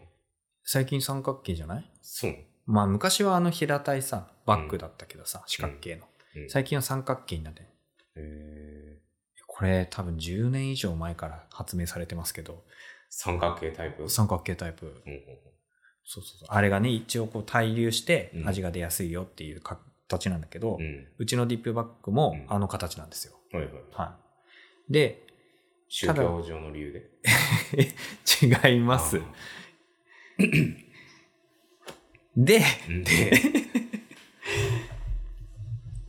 [0.64, 1.92] 最近三角形じゃない？
[2.02, 2.36] そう。
[2.66, 6.06] まあ、昔はあの平たいさ、バッグだったけどさ、四角形の。
[6.36, 7.68] うん、最近は三角形になってる。
[8.16, 12.64] えー、これ多分10年以上前から発明されてますけど、
[13.10, 14.10] 三角形タイプ？
[14.10, 14.86] 三角形タイプ。
[14.86, 15.22] うんうん
[16.04, 16.48] そうそうそう。
[16.50, 20.82] あれがね、一応こう対流してうん味が出やすいよっていう形なんだけど、うん。
[20.82, 21.08] うん。
[21.20, 23.34] うちのディップバッグもうんあの形なんですよ。
[23.52, 23.74] はいはい。
[23.92, 24.18] は
[24.90, 24.94] い。
[24.94, 25.28] で、
[25.94, 27.12] 宗教上の理由で？
[28.72, 29.22] 違いますあ。
[32.38, 33.32] で、ーで、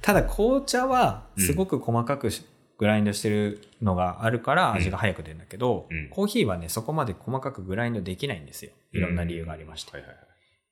[0.01, 2.47] ただ紅茶はうんすごく細かくし
[2.79, 8.71] グラインドしてるのがあるから味が早く出るんだけど、うんコーヒーはね、そこまで細かくグラインドできないんですよ。
[8.93, 9.93] いろんな理由がありまして。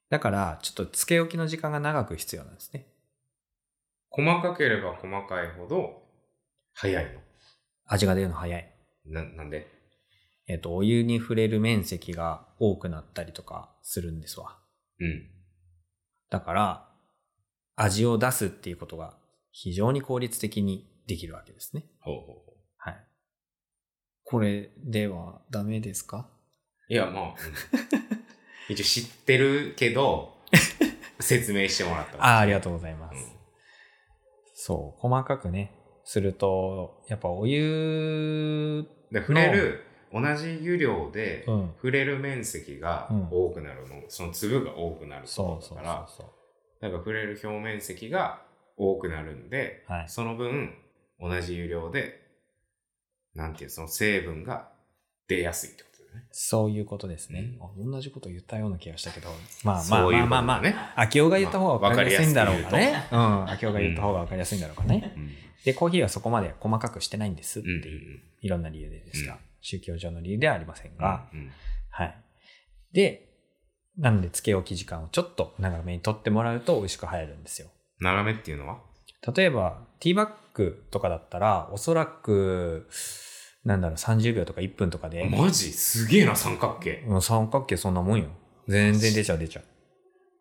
[0.09, 2.87] だから、ちょっとつけ置きの時間が長く必要なんですね。
[4.09, 6.05] 細かければ細かいほど、
[6.75, 7.21] 早いの。
[7.87, 8.70] 味が出るの早い。
[9.11, 9.67] な、なんで？
[10.47, 14.59] えっ、と、お湯に触れる面積が多くなったりとかするんですわ。
[14.99, 15.31] うん。
[16.29, 16.89] だから、
[17.77, 19.17] 味を出すっていうことが
[19.53, 21.85] 非常に効率的にできるわけですね。
[22.01, 22.33] ほうほうほ
[22.79, 23.07] はい。
[24.25, 26.29] これではダメですか？
[26.89, 26.93] う。
[26.93, 27.35] いや、まあ、うん
[28.69, 30.37] 一応知ってるけど、
[31.21, 33.17] 説明してもらったああ、ありがとうございます。
[33.35, 33.41] うん
[34.63, 35.73] そう、細かくね、
[36.05, 41.73] すると、やっぱお湯、で触れる、同じ湯量で、うん。
[41.77, 46.27] 触れる面積がうん多くなるの、その粒が多くなるそうだから、そう。
[46.81, 48.43] だから触れる表面積が
[48.77, 50.75] 多くなるんで、はいその分、
[51.21, 52.21] 同じ湯量で、
[53.35, 54.69] なんていう、その成分が
[55.29, 56.27] 出やすいってことだよね。
[56.33, 59.29] そういうことですね、あ同じこと言ったような気がしたけど、
[59.63, 60.77] まあまあまあまあまあ、だね。
[60.97, 63.07] 秋夫が言った方が分かりやすいんだろうかね。
[63.11, 63.51] わうん。
[63.51, 65.13] 秋夫が言った方が分かりやすいんだろうかね。
[65.17, 65.31] うん
[65.65, 71.51] で、コーヒーはそこまで細かくしてないんですってうんいう、いろんな理由でですが、うん宗教上の理由ではありませんが、うん
[71.91, 72.17] はい。
[72.95, 73.29] で、
[73.99, 77.69] なので、つけ置き時間をちょっと長めに取ってもらうと美味しく入るんですよ。
[77.99, 78.79] 長めっていうのは？
[79.37, 82.89] 例えば、ティーバッグとかだったら、おそらく、
[83.67, 85.73] なんだろう、30秒とか1分とかで、マジ？
[85.73, 87.05] すげえな、三角形。
[87.07, 88.31] うん三角形そんなもんよ。
[88.67, 89.65] 全然出ちゃう出ちゃう。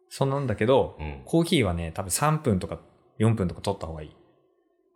[0.07, 1.21] そんなんだけど、うん。
[1.25, 2.79] コーヒーはね、多分3分とか
[3.19, 4.15] 4分とか取った方がいい。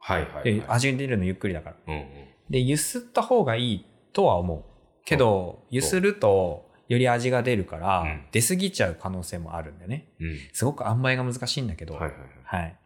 [0.05, 0.63] はいはい、で、はい。
[0.67, 1.75] 味出るのゆっくりだから。
[1.87, 2.05] うんうん。
[2.49, 4.63] で、ゆすった方がいいとは思う。
[5.05, 10.09] けど、ゆすると、より味が出るから、うん出過ぎちゃう可能性もあるんだよね。
[10.19, 10.37] うん。
[10.51, 12.27] すごく塩梅が難しいんだけど、はいはいはい。
[12.43, 12.79] はい。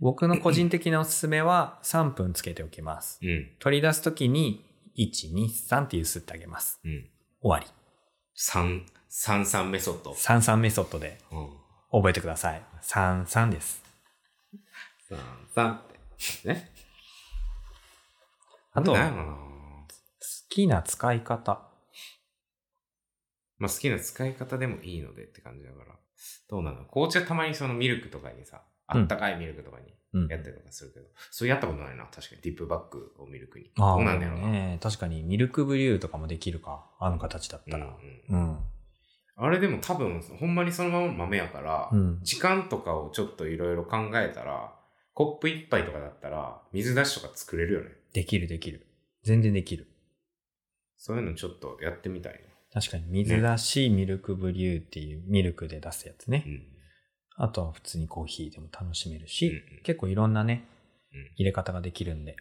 [0.00, 3.18] 僕の個人的なおすすめは3分つけておきます。
[3.22, 3.50] うん。
[3.58, 4.64] 取り出すときに、
[4.96, 6.80] 1、2、3ってゆすってあげます。
[6.84, 7.10] うん。
[7.42, 7.66] 終わり。
[8.34, 10.12] 三、三三メソッド。
[10.12, 11.50] 33メソッドでうん。
[11.90, 12.62] 覚えてください。
[12.82, 13.82] 33です。
[15.08, 15.18] 三
[15.54, 15.87] 三って。
[16.44, 16.70] ね。
[18.72, 18.98] あと、好
[20.48, 21.62] きな使い方。
[23.58, 25.96] まあ好きな使い方でもいいのでって感じだから。
[26.48, 26.84] どうなの？
[26.84, 30.28] 紅茶たまにそのミルクとかにさ、あったかいミルクとかにうん。
[30.28, 32.42] やったりとかするけど、それやったことないな、確かに。
[32.42, 33.70] ディップバッグをミルクに。
[33.78, 34.48] ああ、どうなんだろうな。
[34.50, 34.78] ね。
[34.82, 36.86] 確かにミルクブリューとかもできるか。
[36.98, 37.86] あの形だったら。
[37.86, 38.58] うんうんうん。
[39.36, 42.20] あれでも多分、ほんまにそのまま豆やから、うん。
[42.22, 44.72] 時間とかをちょっといろいろ考えたら、
[45.18, 47.88] コップ一杯とかだったら、水出しとか作れるよね。
[48.12, 48.86] できるできる。
[49.24, 49.88] 全然できる。
[50.96, 52.40] そういうのちょっとやってみたい
[52.72, 56.44] 確かに水出しミルクブリューっていうミルクで出すやつね。
[56.46, 56.52] な。
[56.52, 57.48] うん。
[57.48, 60.68] あとは普通にコーヒーでも楽しめるし、うんうん結構いろんなね、
[61.12, 62.36] うん入れ方ができるんで。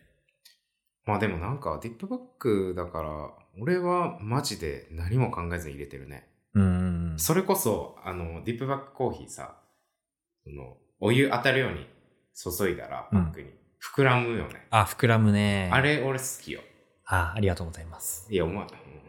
[1.05, 3.09] まあでもなんか、ディップバッグだから、
[3.59, 6.27] 俺はマジで何も考えずに入れてるね。
[6.53, 7.15] うん。
[7.17, 9.63] それこそ、あの、ディップバッグコーヒーさ、
[10.43, 11.96] その、お湯当たるように
[12.37, 13.49] 注いだら、パックに、
[13.81, 14.67] 膨らむよね。
[14.69, 15.69] あ、膨らむね。
[15.73, 16.61] あれ、俺好きよ。
[17.05, 18.27] あ、ありがとうございます。
[18.29, 18.67] いや、お前、うん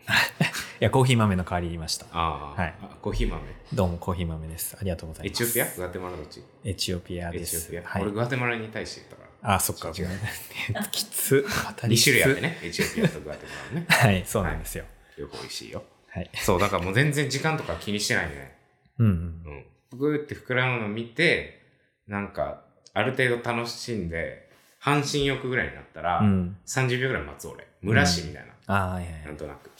[0.80, 2.06] いや、コーヒー豆の代わりに言いました。
[2.12, 3.42] ああ、はいあコーヒー豆。
[3.74, 4.76] どうもコーヒー豆です。
[4.80, 5.42] ありがとうございます。
[5.42, 5.76] エチオピア？
[5.76, 7.60] グアテマラどっちエチオピアエです。
[7.60, 8.12] チオピア、はい俺。
[8.12, 9.54] グアテマラに対して言ったから。
[9.56, 9.88] あ、そっか。
[9.88, 10.08] 違う
[10.90, 11.44] きつ。
[11.66, 12.40] 当たり2きつ種類あって。
[12.40, 12.58] ね。
[12.62, 13.86] エチオピアとグアテマラね。
[13.90, 14.84] はい、そうなんですよ。
[15.18, 15.84] 両方美味しいよ。
[16.08, 16.30] はい。
[16.36, 18.56] そう、だからもう全然時間とか気にしてないね。
[18.98, 19.64] うんうん。
[19.92, 19.98] うん。
[19.98, 21.60] グーって膨らむの見て、
[22.06, 24.48] なんか、ある程度楽しんで、
[24.80, 26.56] 半身浴ぐらいになったら、うん。
[26.66, 27.66] 30秒ぐらい待つ俺。
[27.84, 28.52] 蒸らしみたいな。
[28.66, 29.26] あはいはいはい。
[29.26, 29.70] なんとなく。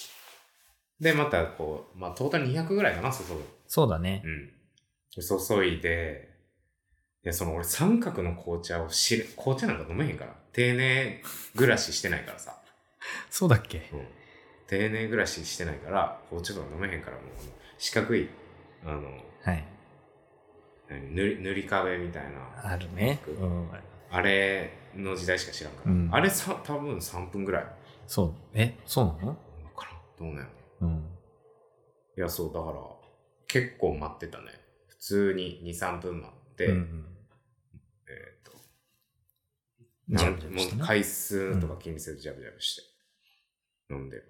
[1.00, 3.44] で、またこう、まあ、トータル200ぐらいかな、注ぐ。
[3.66, 4.22] そうだね。
[4.24, 4.46] うん。
[4.48, 6.28] で注いで、
[7.22, 10.34] で、その俺三角の紅茶を知る、紅茶なんか飲めへんから。
[10.52, 11.22] 丁寧
[11.56, 12.60] 暮らししてないからさ。
[13.30, 13.88] そうだっけ？
[13.92, 14.06] うん。
[14.66, 17.24] 丁寧暮らししてないから、紅茶とか飲めへんから、もう、
[17.78, 18.28] 四角い、
[18.84, 19.64] あの、はい。
[20.88, 22.72] 何塗り塗り壁みたいな。
[22.72, 23.20] あるね。
[23.26, 23.68] うん。
[24.10, 25.92] あれの時代しか知らんから。
[25.92, 27.66] うんあれさ、多分3分ぐらい。
[28.06, 28.34] そう。
[28.54, 29.28] え、そうなの？
[29.28, 29.36] わ
[29.76, 29.98] からん。
[30.18, 31.02] どうなんやうん。
[31.02, 31.08] ろ
[32.16, 32.80] いや、そう、だから、
[33.46, 34.46] 結構待ってたね。
[34.88, 37.04] 普通に2、3分待って、うんうん
[38.08, 38.52] えっ、と、
[40.08, 44.16] なんもう回数とか気にせずジャブジャブして、飲んで。
[44.18, 44.24] で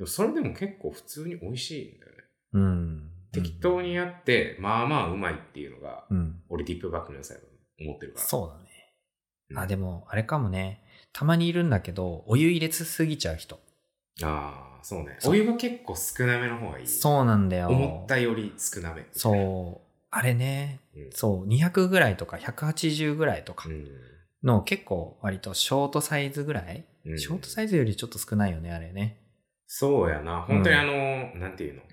[0.00, 2.18] もそれでも結構普通に美味しいんだよね。
[2.52, 3.10] うん。
[3.34, 6.40] 適当にやって、まあまあうまいっていうのが、うん。
[6.48, 7.46] 俺ディップバックの良さやと
[7.80, 8.24] 思ってるから。
[8.26, 8.70] そうだね。
[9.50, 10.82] うんあ、でも、あれかもね。
[11.12, 13.60] たまにいるんだけど、お湯入れつすぎちゃう人。
[14.22, 15.16] ああ、そうね。
[15.18, 16.86] そうお湯は結構少なめの方がいい。
[16.86, 17.68] そうなんだよ。
[17.68, 19.06] 思ったより少なめ。
[19.12, 19.86] そう。
[20.10, 20.80] あれね。
[20.96, 21.10] うん。
[21.12, 21.46] そう。
[21.46, 23.86] 200ぐらいとか180ぐらいとかうん。
[24.42, 29.20] の結構割とショートサイズぐらい、うんショートサイズよりちょっと少ないよね、あれね。
[29.66, 30.42] そうやな。
[30.42, 31.82] 本当にあの、なんていうの？
[31.82, 31.88] こ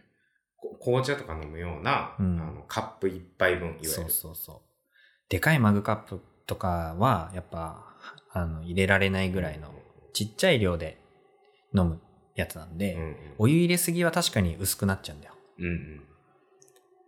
[0.80, 3.90] 紅茶とか飲むような、うんあのカップ一杯分、いわゆる。
[3.90, 4.60] そうそうそう。
[5.30, 7.86] でかいマグカップとかは、やっぱ、
[8.32, 9.74] あの、入れられないぐらいの、
[10.14, 11.00] ちっちゃい量で
[11.76, 12.00] 飲む
[12.36, 13.16] やつなんで、うんうん。
[13.38, 15.34] お湯入れすぎは確かに薄くなっちゃうんだよ。
[15.60, 16.04] うんうん。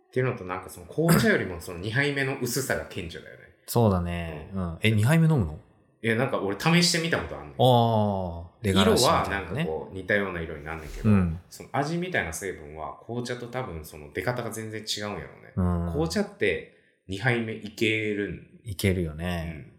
[0.08, 3.42] っていうのと、なんかその紅茶よりもその2杯目の薄さが顕著だよね。
[3.66, 4.50] そうだね。
[4.54, 4.78] うん。
[4.82, 5.58] え、2杯目飲むの？
[6.04, 7.52] いや、なんか俺試してみたことあるの。
[7.54, 9.46] あ色はなん。
[9.46, 11.40] かこう似たような色になんねんけど、うん。
[11.48, 15.52] その味みたいな成分は紅茶と多分その出方が全然違うんやろうね。
[15.56, 15.92] うん。
[15.92, 16.76] 紅茶って
[17.08, 18.60] 2杯目いけるん。
[18.68, 19.44] いけるようね。
[19.44, 19.72] ん。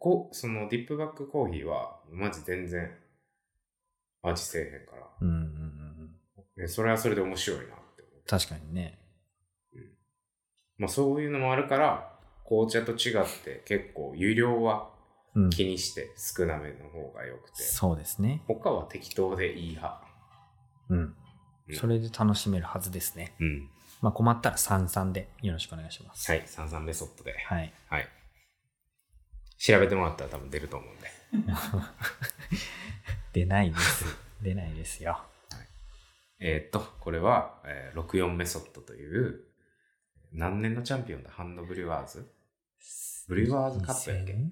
[0.00, 2.90] こう、そのディップバックコーヒーはマジ全然
[4.22, 5.06] 味せえへんから。
[5.20, 5.34] うんうん
[6.58, 8.22] うんそれはそれで面白いなって思う。
[8.26, 8.98] 確かにね。
[10.78, 12.12] まあそういうのもあるから、
[12.44, 14.93] 紅茶と違って結構湯量はうん。
[15.50, 18.42] 気にして少なめの方が良くて、そうですね。
[18.46, 20.02] 他は適当でいい派。
[20.90, 20.98] うん。
[20.98, 21.14] うん
[21.72, 23.34] それで楽しめるはずですね。
[23.40, 23.70] うん。
[24.02, 26.30] まあ困ったら33でよろしくお願いします。
[26.30, 27.32] はい、三三メソッドで。
[27.38, 27.72] はい。
[27.88, 28.08] はい。
[29.56, 31.08] 調べてもらったら多分出ると思うんで。
[33.32, 34.04] 出ないです。
[34.42, 35.22] 出ないですよ。
[36.38, 39.40] えーっと、これは、えー、64メソッドという、
[40.32, 41.30] 何年のチャンピオンだ？
[41.30, 42.30] ハンドブリュワーズ？
[43.26, 44.50] ブリュワーズカップやっけ？2000-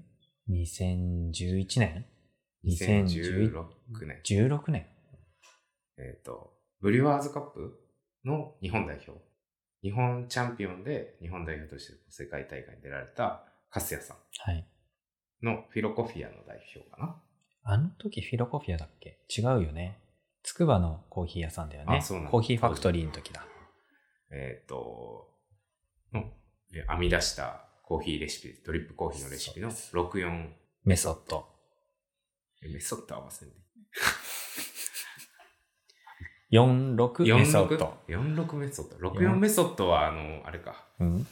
[0.49, 2.07] ?2011 年
[2.65, 4.21] ？2016年。
[4.25, 4.87] 16年。
[5.99, 7.79] えっ、と、ブリュワーズカップ
[8.25, 9.21] の日本代表。
[9.83, 14.59] 日本チャンピオンで日本代表として世界大会に出られたカスヤさはい。
[14.59, 17.17] んのフィロコフィアの代表かな。
[17.65, 19.19] あの時フィロコフィアだっけ？
[19.29, 19.99] 違うよね。
[20.43, 21.99] つくばのコーヒー屋さんだよね。
[21.99, 23.45] あそうなんだコーヒーファクトリーの時だ。
[24.31, 25.29] えっ、と、
[26.13, 26.33] の、
[26.75, 30.49] え編み出したコーヒーレシピ、ドリップコーヒーのレシピの64
[30.87, 31.45] メソッド。
[32.65, 33.55] えメソッド合わせんで。
[36.57, 37.99] 46メソッド。
[38.09, 39.11] 46メソッド。
[39.11, 40.87] 64メソッドは、あの、あれか。
[41.01, 41.27] うん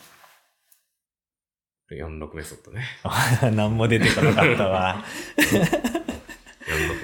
[1.92, 2.84] ？46メソッドね。
[3.56, 5.02] 何も出てこなかったわ。
[5.38, 5.72] 46メソ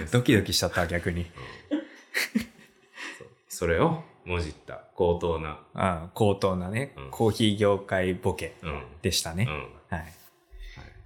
[0.03, 0.19] ッド。
[0.19, 1.31] ドキドキしちゃった、逆に。
[3.19, 8.82] そうそれをもじった高等な、ああ高等なね、うんコーヒー業界ボケうん。
[9.00, 9.46] でしたね。
[9.48, 9.96] うん。
[9.96, 10.12] はい。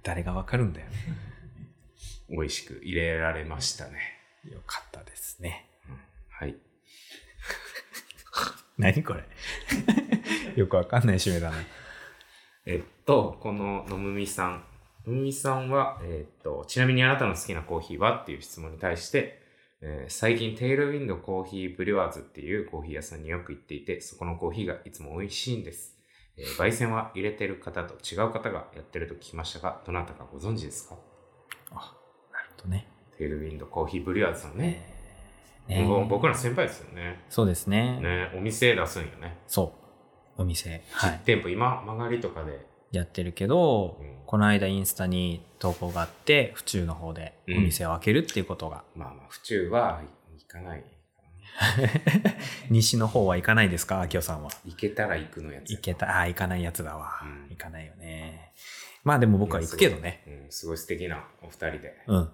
[0.03, 0.87] 誰がわかるんだよ。
[2.29, 3.99] 美味しく入れられましたね。
[4.49, 5.69] よかったですね。
[6.29, 6.55] はい。
[8.79, 9.23] 何これ
[10.57, 11.57] よくわかんない締めだな。
[12.65, 14.65] えっと、こののむみさん。
[15.05, 18.21] のむみさんは、えっと、ちなみにあなたの好きなコーヒーは？
[18.21, 19.40] っていう質問に対して、
[19.81, 25.97] えー最近テールウィンドコーヒーブリュワーズっていうコーヒー屋さんによく行っていて、そこのコーヒーがいつも美味しいんです。
[26.37, 30.95] えー焙煎は入れてる方と違う方がやってると聞きましたが、どなたかご存知ですか？
[31.71, 31.95] あ、
[32.31, 32.87] なるほどね。
[33.17, 34.87] テールウィンドコーヒーブリュワーズさんね。
[35.67, 37.23] ね僕ら先輩ですよね。
[37.29, 37.99] そうですね。
[38.01, 39.37] ね、お店出すんよね。
[39.47, 39.73] そ
[40.37, 40.41] う。
[40.41, 40.83] お店。
[40.91, 41.21] はい。
[41.25, 50.01] 店舗、今、曲がりとかで、やってるけど、うんこの間インスタに投稿があって、府中の方でお店を開けるっていうことが、まあまあ、府中は
[50.37, 50.83] 行かない。
[52.69, 53.99] 西の方は行かないですか？
[53.99, 54.49] 秋代さんは。
[54.63, 55.71] 行けたら行くのやつ。
[55.71, 57.19] 行けた、ああ、行かないやつだわ。
[57.23, 58.53] うん行かないよね。
[59.03, 60.23] まあでも僕は行くけどね。
[60.27, 61.93] うん、すごい素敵なお二人で。
[62.07, 62.29] うん。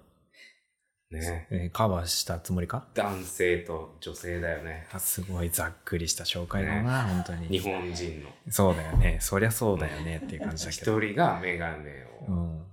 [1.10, 1.46] ね。
[1.50, 2.86] えーカバーしたつもりか？
[2.94, 4.86] 男性と女性だよね。
[4.92, 7.48] あすごいざっくりした紹介だな、本当に。
[7.48, 8.28] 日本人の。
[8.50, 9.18] そうだよね。
[9.20, 10.98] そりゃそうだよねっていう感じだけど。
[11.00, 12.64] 一人がメガネをうん。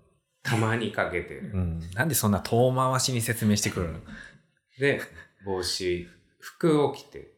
[0.44, 1.52] たまにかけてる。
[1.54, 1.80] うん。
[1.94, 4.00] なんでそんな遠回しに説明してくるの？
[4.80, 5.02] で、
[5.46, 6.08] 帽子、
[6.40, 7.32] 服を着て、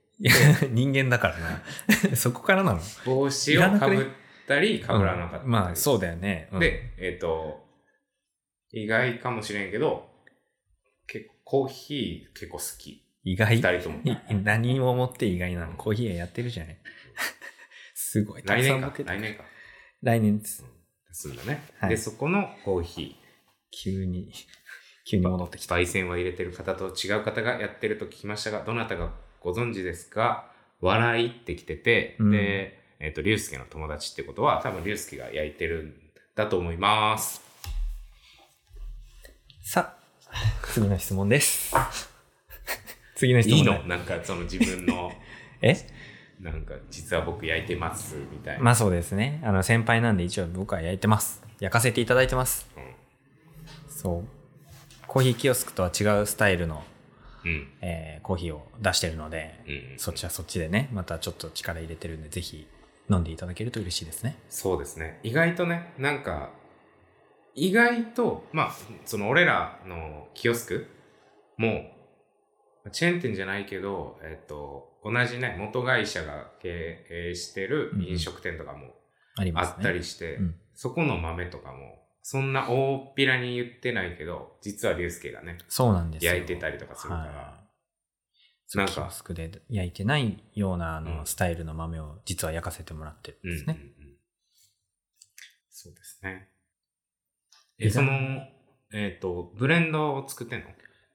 [0.71, 1.61] 人間だからな。
[2.17, 2.79] そこからなの？
[3.05, 4.05] 帽子をかぶっ
[4.47, 5.43] たり、かぶらなかったり。
[5.43, 6.49] うんまあ、そうだよね。
[6.51, 7.63] うん、で、えっ、と、
[8.71, 10.06] 意外かもしれんけど、
[11.49, 13.01] コーヒー結構好き。
[13.23, 13.55] 意外？
[13.55, 14.01] 二人とも。
[14.03, 15.77] い何をもって意外なの？
[15.77, 16.77] コーヒー屋やってるじゃない
[17.95, 18.43] すごい。
[18.43, 19.45] 来年か来年か。
[20.03, 20.65] 来年です。
[21.13, 21.63] すんだね。
[21.79, 23.15] はいで、そこのコーヒ
[23.71, 24.29] 急に、
[25.09, 25.75] 急に戻ってきー、た。
[25.75, 30.51] 焙煎は入れてる方と違う方がやってると聞きましたが、どなたがご存知ですか？
[30.81, 37.41] 笑いってきてて、うんで、えっ、と、りゅうすけの友達ってことは、多分りゅうすけが焼いてるんだと思います。
[39.63, 39.96] さあ、
[40.73, 41.73] 次の質問です。
[43.15, 43.87] 次の質問だいいの？
[43.87, 45.11] なんかその自分の、
[45.61, 45.75] え？
[46.39, 48.63] なんか実は僕焼いてますみたいな。
[48.63, 49.41] まあそうですね。
[49.43, 51.41] あの、先輩なんで一応僕は焼いてます。
[51.59, 52.69] 焼かせていただいてます。
[53.87, 54.27] そう。
[55.07, 56.83] コーヒーキオスクとは違うスタイルの、
[57.43, 57.67] うん。
[57.81, 59.99] えーコーヒーを出してるので、うん。
[59.99, 62.67] そっちはそっちでね、またちょっと力入れてるんで、ぜひ
[63.09, 64.35] 飲んでいただけると嬉しいですね。
[64.49, 65.19] そうですね。
[65.23, 66.51] 意外とね、なんか、
[67.57, 68.71] 意外と、まあ、
[69.03, 70.87] その俺らのキオスク
[71.57, 71.91] も、
[72.91, 78.93] チェーン店じゃないけど、えっと、同じね、元会社が経営してる飲食店とかも
[79.55, 86.33] あったりして、うんそこの豆とかも、そんな大っぴらに言ってないけど、実は竜介がね、そうなんですよ。
[86.33, 87.57] 焼いてたりとかするから、は
[88.75, 88.77] い。
[88.77, 93.75] なんんか、スクで焼いてないようなあの、うんスタイルの豆を実は焼かせてもらってるんですね。
[93.75, 94.17] うんうんうん
[95.71, 96.49] そうですね。
[97.79, 98.11] え、その、
[98.93, 100.65] えっ、と、ブレンドを作ってんの？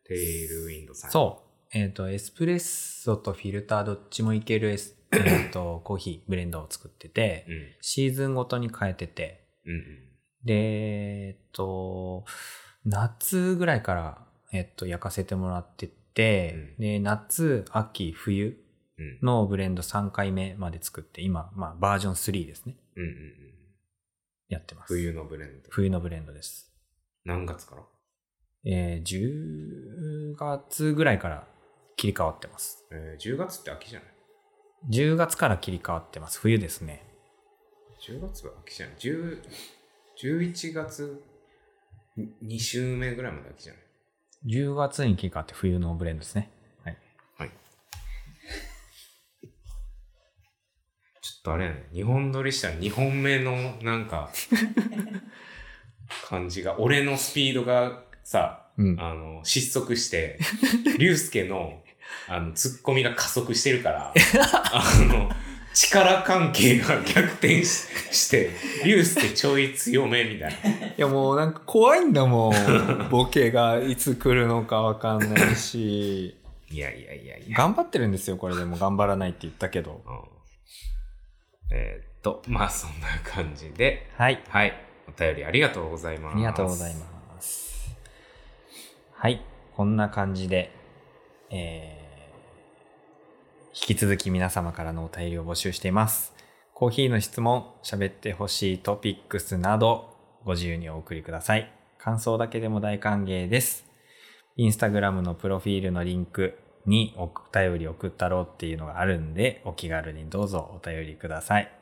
[0.04, 1.10] テイルウィンドさん。
[1.10, 1.76] そう。
[1.76, 7.62] えっ、と、エスプレッソとフィルターどっちもいけるエス、 えっと、コーヒー、ブレンドを作ってて、うん。
[7.80, 9.82] シーズンごとに変えてて、うんうん。
[10.44, 12.24] で、えっと、
[12.84, 18.58] 夏ぐらいから、えっと、焼かせてもらってて、で、夏、秋、冬
[18.98, 19.18] うん。
[19.22, 22.76] のブレンド3回目まで作って、今、まあ、バージョン3ですね。
[22.96, 23.41] うんうんうん。
[24.52, 24.92] やってます。
[24.92, 25.70] 冬のブレンド。
[25.70, 26.70] 冬のブレンドです。
[27.24, 27.82] 何月から？
[28.64, 31.46] えー、10月ぐらいから
[31.96, 32.86] 切り替わってます。
[32.92, 34.08] えー、10月って秋じゃない
[34.90, 36.38] ？10月から切り替わってます。
[36.38, 37.02] 冬ですね。
[38.06, 39.42] ?10 月は秋じゃない ?10、
[40.20, 41.22] 11月
[42.44, 43.82] 2週目ぐらいまで秋じゃない
[44.46, 46.50] ？10月に切り替わって冬のブレンドですね。
[46.84, 46.98] はい。
[47.38, 47.50] はい。
[51.22, 54.28] ちょっとあれやね、2本撮りしたら2本目のなんか、
[56.28, 59.00] 感じが、俺のスピードがさ、うん。
[59.00, 60.40] あの、失速して、
[60.98, 61.80] 竜介の、
[62.26, 64.12] あの、ツッコミが加速してるから、
[64.72, 65.30] あの、
[65.72, 68.50] 力関係が逆転しして、
[68.84, 70.86] 竜介ちょい強めみたいな。
[70.88, 73.08] いやもうなんか怖いんだもん。
[73.10, 76.36] ボケがいつ来るのかわかんないし。
[76.68, 77.56] いやいやいやいや。
[77.56, 80.02] 頑張ってるんですよ、これでも頑張らないって言ったけど。
[80.04, 80.31] うん
[81.74, 84.42] えーっと、まあそんな感じで、はい。
[84.48, 84.74] はい。
[85.08, 86.34] お便りありがとうございます。
[86.34, 87.96] ありがとうございます。
[89.14, 89.42] はい。
[89.74, 90.70] こんな感じで、
[91.50, 92.02] えー
[93.74, 96.34] 引き続き皆様からのお便りを募集しています。
[96.74, 100.14] コーヒーの質問、喋ってほしいトピックスなど、
[100.44, 101.72] ご自由にお送りください。
[101.98, 103.86] 感想だけでも大歓迎です。
[104.56, 111.72] インスタグラムのプロフィールのリンクにお便り送ったろうっていうのがあるんで、お気軽にどうぞお便りください。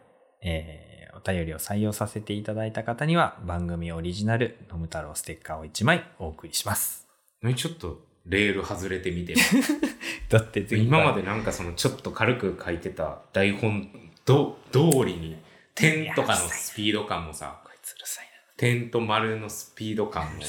[0.43, 7.07] えーお便りを採用させていただいた方には番組オリジナル「のむ太郎ステッカー」を1枚お送りします。
[7.43, 9.39] 何ちょっとレール外れてみてよ
[10.29, 13.91] だって今までなんかそのちょっと軽く書いてた台本
[14.25, 15.37] ど通りに
[15.75, 18.27] 点とかのスピード感もさこいつうるさい
[18.57, 20.43] 点と丸のスピード感も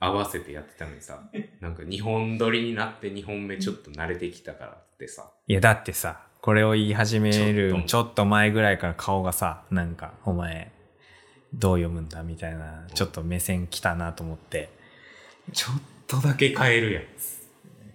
[0.00, 1.20] 合わせてやってたのにさ
[1.60, 5.28] なんか2本撮りになって2本目ちょっと慣れてきたからってさな。
[5.46, 10.72] いやだってさ、これを言い始めるちょっと前ぐらいから顔がさ、なんかお前
[11.54, 14.70] どう読むんだみたいな、ちょっと目線来たなと思って。
[15.52, 17.04] ちょっとだけ変えるやん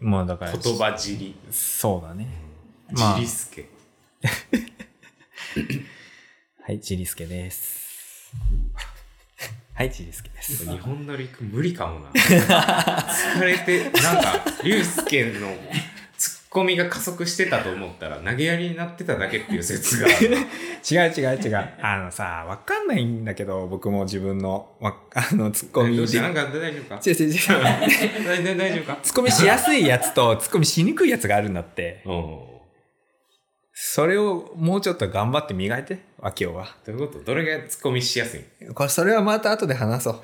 [0.05, 2.27] もうだから、言葉尻そうだね。
[2.91, 3.69] まあ尻すけ
[6.61, 8.33] はい、ちりすけです。
[9.75, 10.69] はい、ちりすけです。
[10.69, 15.31] 日本撮り行く無理かもな疲れてなんか竜介の
[16.15, 21.69] ツッコミが加速してたと思ったら投げやりになってただけっていう説が違う違う違う。
[21.81, 25.97] あのさ、わかんないんだけど、僕も自分の、わあの、ツッコミで。
[25.97, 27.01] どうしたなんか大丈夫か？
[27.03, 28.57] 違う違う違う。
[28.57, 28.99] 大丈夫か？
[29.01, 32.03] ツッコミしやすいやつと、ツッコミしにくいやつがあるんだって。
[32.05, 32.61] お
[33.75, 36.67] それをもうちょっと頑張って磨いて、秋夫は。
[36.85, 37.23] どういうこと？
[37.23, 38.43] どれがツッコミしやすい？
[38.73, 40.21] これ、それはまた後で話そう。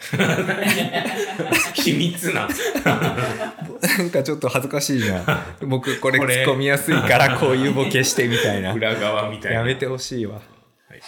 [1.74, 2.48] 秘密な
[2.86, 5.68] なんかちょっと恥ずかしいじゃん。
[5.68, 8.72] 僕、これこれ突っ込みやすいから、こういうボケしてみたいな。
[8.74, 10.36] 裏側みたいなやめてほしいわ。
[10.36, 11.02] はい、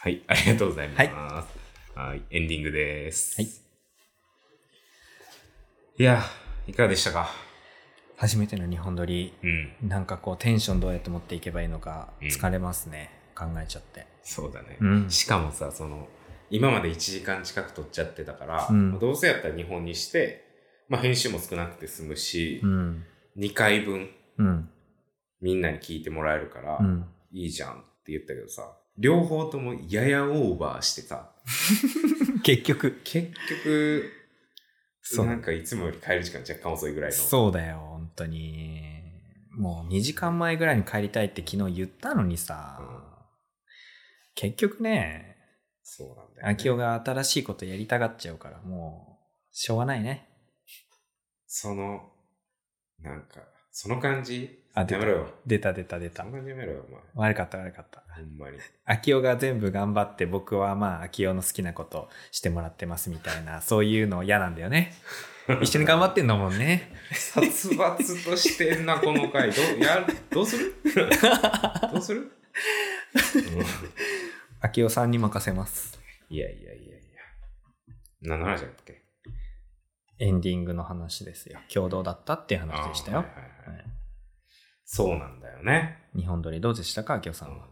[0.00, 1.08] はい、ありがとうございます。
[1.98, 3.40] はい、エンディングです。
[3.40, 3.50] はい。
[5.98, 6.22] いや、
[6.66, 7.30] いかがでしたか？
[8.20, 13.10] 初めての日本撮り、うん、なんかこう、テンションどうやって持っていけばいいのか、うん疲れますね。
[13.34, 14.06] 考えちゃって。
[14.22, 14.76] そうだね。
[14.78, 16.06] うんしかもさ、その、
[16.50, 20.44] 今まで1時間近く撮っちゃってたから、うんまあどうせやったら日本にして、
[20.90, 23.04] まあ編集も少なくて済むし、うん。
[23.38, 24.68] 2回分うん。
[25.40, 27.06] みんなに聞いてもらえるから、うん。
[27.32, 31.32] いいじゃんって言ったけどさ、両方ともややオーバーしてさ、
[32.44, 33.00] 結局。
[33.02, 33.30] 結
[33.64, 34.12] 局、
[35.00, 37.16] そうなんかいつもより帰る時間若干遅いぐらいの。
[37.16, 39.00] そうだよ、本当に。
[39.52, 43.10] もう2時間前ぐらいに帰りたいって昨日言ったのにさ、うん
[44.34, 45.36] 結局ね、
[45.82, 46.52] そうなんだよ、ね。
[46.52, 50.28] 秋夫が新しいことやりたがっちゃうから、もう、しょうがないね。
[51.46, 52.00] その、
[53.00, 53.40] なんか、
[53.70, 54.58] その感じ？
[54.72, 55.04] あ出た。
[55.46, 56.36] 出た出た出たその。
[56.36, 57.28] 感じやめろよ、お前。
[57.32, 58.02] 悪かった悪かった。
[58.14, 58.58] ほんまに。
[58.84, 64.92] 秋夫が全部頑張って、僕はまあ、秋夫の好きなことしてもらってますみたいな、そういうの嫌なんだよね。
[65.62, 66.92] 一緒に頑張ってんだもんね。
[67.12, 69.50] 殺伐としてんな、この回。
[69.50, 70.74] どう、や、どうする？
[71.92, 72.30] どうする、
[74.60, 75.98] 秋夫さんに任せます。
[76.28, 76.98] いやいやいやいや。
[78.22, 79.02] 何の話だっけ？
[80.18, 81.58] エンディングの話ですよ。
[81.72, 83.18] 共同だったっていう話でしたよ。
[83.18, 83.86] あーはいはいはいはい
[84.92, 85.98] そうなんだよね。
[86.16, 87.68] 日本撮りどうでしたか、秋夫さんは？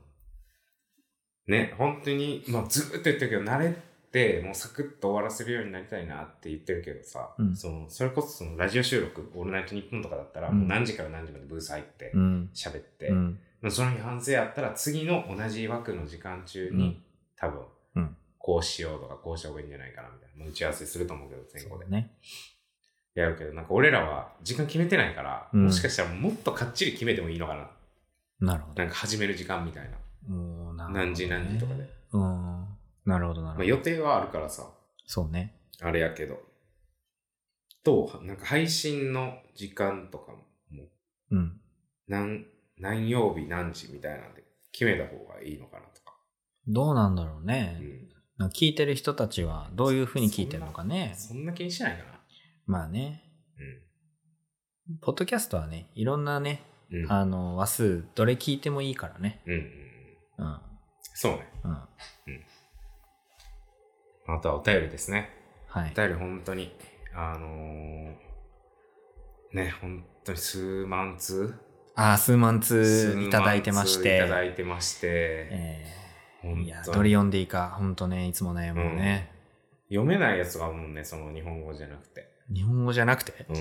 [1.49, 3.75] ね、本当に、まあ、ずーっと言ってるけど、慣れ
[4.19, 12.51] て、もうサクッと終わらせるようになりたいなって言ってるけどさ、うんそのそれこそそのラジオ収録、オールナイトニッポンとかだったら、うんもう何時から何時までブース入ってうん。
[12.55, 13.39] 喋って、うん。
[13.61, 17.03] まあその日反省あったら、次の同じ枠の時間中に、うん
[17.41, 17.61] 多分、
[17.97, 21.87] うんこうしようとか、こうした方がいいんじゃないかなみたいな、まあ打ち合わせすると思うけど、前後で。
[21.87, 22.13] ね。
[23.15, 27.71] やるけど、なんか俺らは時間決めてないから、うんもしかしたらもっとかっちり決めてもいいのかな。
[28.41, 28.83] なるほど。
[28.83, 29.99] なんか始める時間みたいな。
[30.91, 31.89] 何時何時とかで。
[32.13, 32.78] うん。
[33.09, 33.65] なるほど、なるほど。
[33.65, 34.71] まあ予定はあるからさ、
[35.07, 35.55] そうね。
[35.81, 36.39] あれやけど。
[37.83, 40.85] と、なんか配信の時間とかも、
[41.31, 41.61] うん。
[42.07, 42.45] 何、
[42.77, 46.15] 何曜日何時みたいなんで決めた方がいいのかなとか。
[46.67, 47.79] どうなんだろううね。
[47.81, 48.09] ん。
[48.37, 51.15] なんか聞いてる人たちはどういうふうに聞いてるのかね。
[51.17, 52.21] そんな気にしないかな。
[52.67, 53.25] まあね。
[54.89, 56.97] うポッドキャストはね、いろんなね、ん。
[56.97, 57.13] うん。
[57.13, 59.41] あの、話数、どれ聞いてもいいからね。
[59.47, 60.47] うんうんうん。
[60.47, 60.61] うん。
[61.15, 61.49] そうね。
[61.65, 61.79] うん。
[64.29, 65.31] あとはお便りですね。
[65.67, 65.97] はいお。
[66.01, 66.73] 便り本当に、
[67.15, 68.15] あのー
[69.53, 71.55] ね、本当に数万通
[71.95, 74.17] ああ、数万通いただいてまし数万通て。
[74.17, 75.07] いただいてまして、
[75.51, 75.87] え
[76.43, 79.33] 本当にーいや、どれ読んでいいか、ほんとね、いつも悩むよね。
[79.89, 82.29] 読めないやつがあるもんね、その日本語じゃなくて。
[82.53, 83.47] 日本語じゃなくて？
[83.49, 83.57] うん。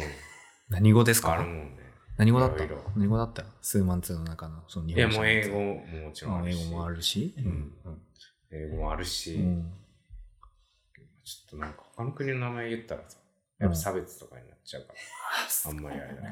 [0.70, 1.34] 何語ですか？
[1.34, 1.78] あるもんね。
[2.18, 2.66] 何語だった？
[2.96, 3.46] 何語だった？
[3.62, 5.76] 数万通の中の、その日いや、本もう英語語も
[6.08, 6.54] もちろんあるし。
[6.58, 7.36] あ英語もあるし。
[7.38, 7.74] うん
[8.52, 9.74] 英語もあるし、うん
[11.28, 13.18] ちょっとなんか他の国の名前言ったらさ、
[13.60, 14.96] やっぱ差別とかになっちゃうから、
[15.70, 16.32] あんまりあれだけど。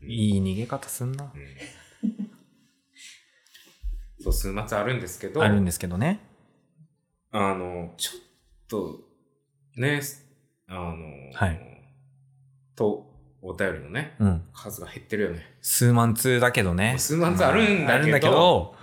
[0.00, 1.30] う んいい逃げ方すんな。
[1.34, 2.30] うん
[4.18, 6.20] そう、数末あるんですけど、あるんですけどね。
[7.32, 8.22] あの、ちょっ
[8.66, 9.00] と、
[9.76, 10.00] ね、
[10.68, 11.84] あの、はい
[12.74, 13.12] と、
[13.42, 14.48] お便りのね、うん。
[14.54, 15.54] 数が減ってるよね。
[15.60, 16.96] 数万通だけどね。
[16.98, 18.74] 数万通あるんだけどけど、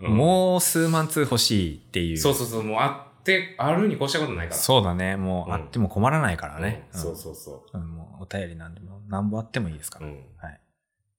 [0.00, 2.18] うんもう数万通欲しいっていう。
[2.18, 4.60] そうそうそう、もうあって、あるに越したことないから。
[4.60, 5.16] そうだね。
[5.16, 6.88] もううんあっても困らないからね。
[6.92, 7.88] うんそうそうそうん。
[7.88, 10.02] もうお便りなんで、もう何本あってもいいですかう。
[10.02, 10.12] うら。
[10.12, 10.16] ん。
[10.36, 10.60] はい。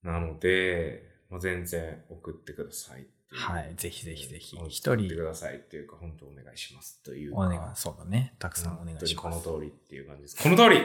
[0.03, 3.05] なので、もう全然送ってください。
[3.33, 3.73] はい。
[3.75, 4.57] ぜひぜひぜひ。
[4.57, 7.37] うん一人送ってくださいっていうか、本当お願いしますというか。
[7.37, 8.33] お願い、そうだね。
[8.39, 9.43] たくさんお願いします。
[9.43, 10.43] この通りっていう感じです。
[10.43, 10.81] この通り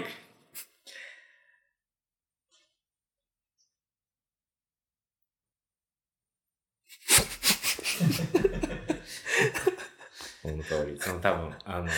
[10.51, 10.99] この通り。
[11.01, 11.88] その多分、あの、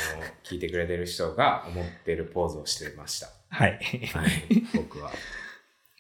[0.43, 3.29] 聞いてくれてる人が思ってるポーズをしてました。
[3.51, 3.79] はい。
[4.13, 4.31] はい。
[4.75, 5.11] 僕は。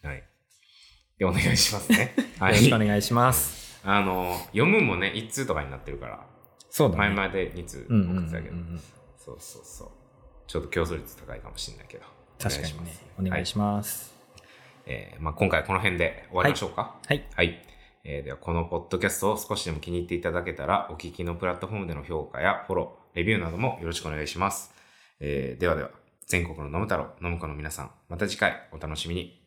[0.03, 0.25] はい。
[1.19, 2.15] で、お願いしますね。
[2.39, 3.79] は よろしくお願いします。
[3.85, 6.27] あの、読むもね、1通とかになってるから、
[6.71, 6.99] そうだね。
[6.99, 8.81] 前まで2通送ってたけど、うん。
[9.19, 9.91] そうそうそう。
[10.47, 12.05] ちょっと競争率高いかもしれないけど。
[12.39, 12.97] 確かにね。
[13.19, 14.07] お願いしまます。
[14.07, 14.15] す。
[14.87, 16.99] えーまあ、今回この辺で終わりましょうか。
[17.07, 17.27] はい。
[17.35, 17.68] はい。
[18.05, 24.75] えーでは、このポッドキャストを少しでも気に入っていただけたら、お聞きのプラットフォームでの評価やフォロー、レビューなどもよろしくお願いします。
[25.21, 25.91] えーではでは、
[26.27, 29.41] 全国の飲む太郎、飲む子の皆さん、また次回お楽しみに。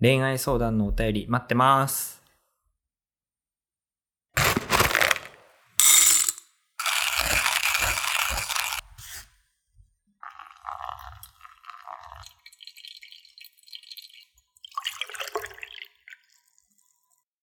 [0.00, 2.21] 恋愛相談のお便り待ってます。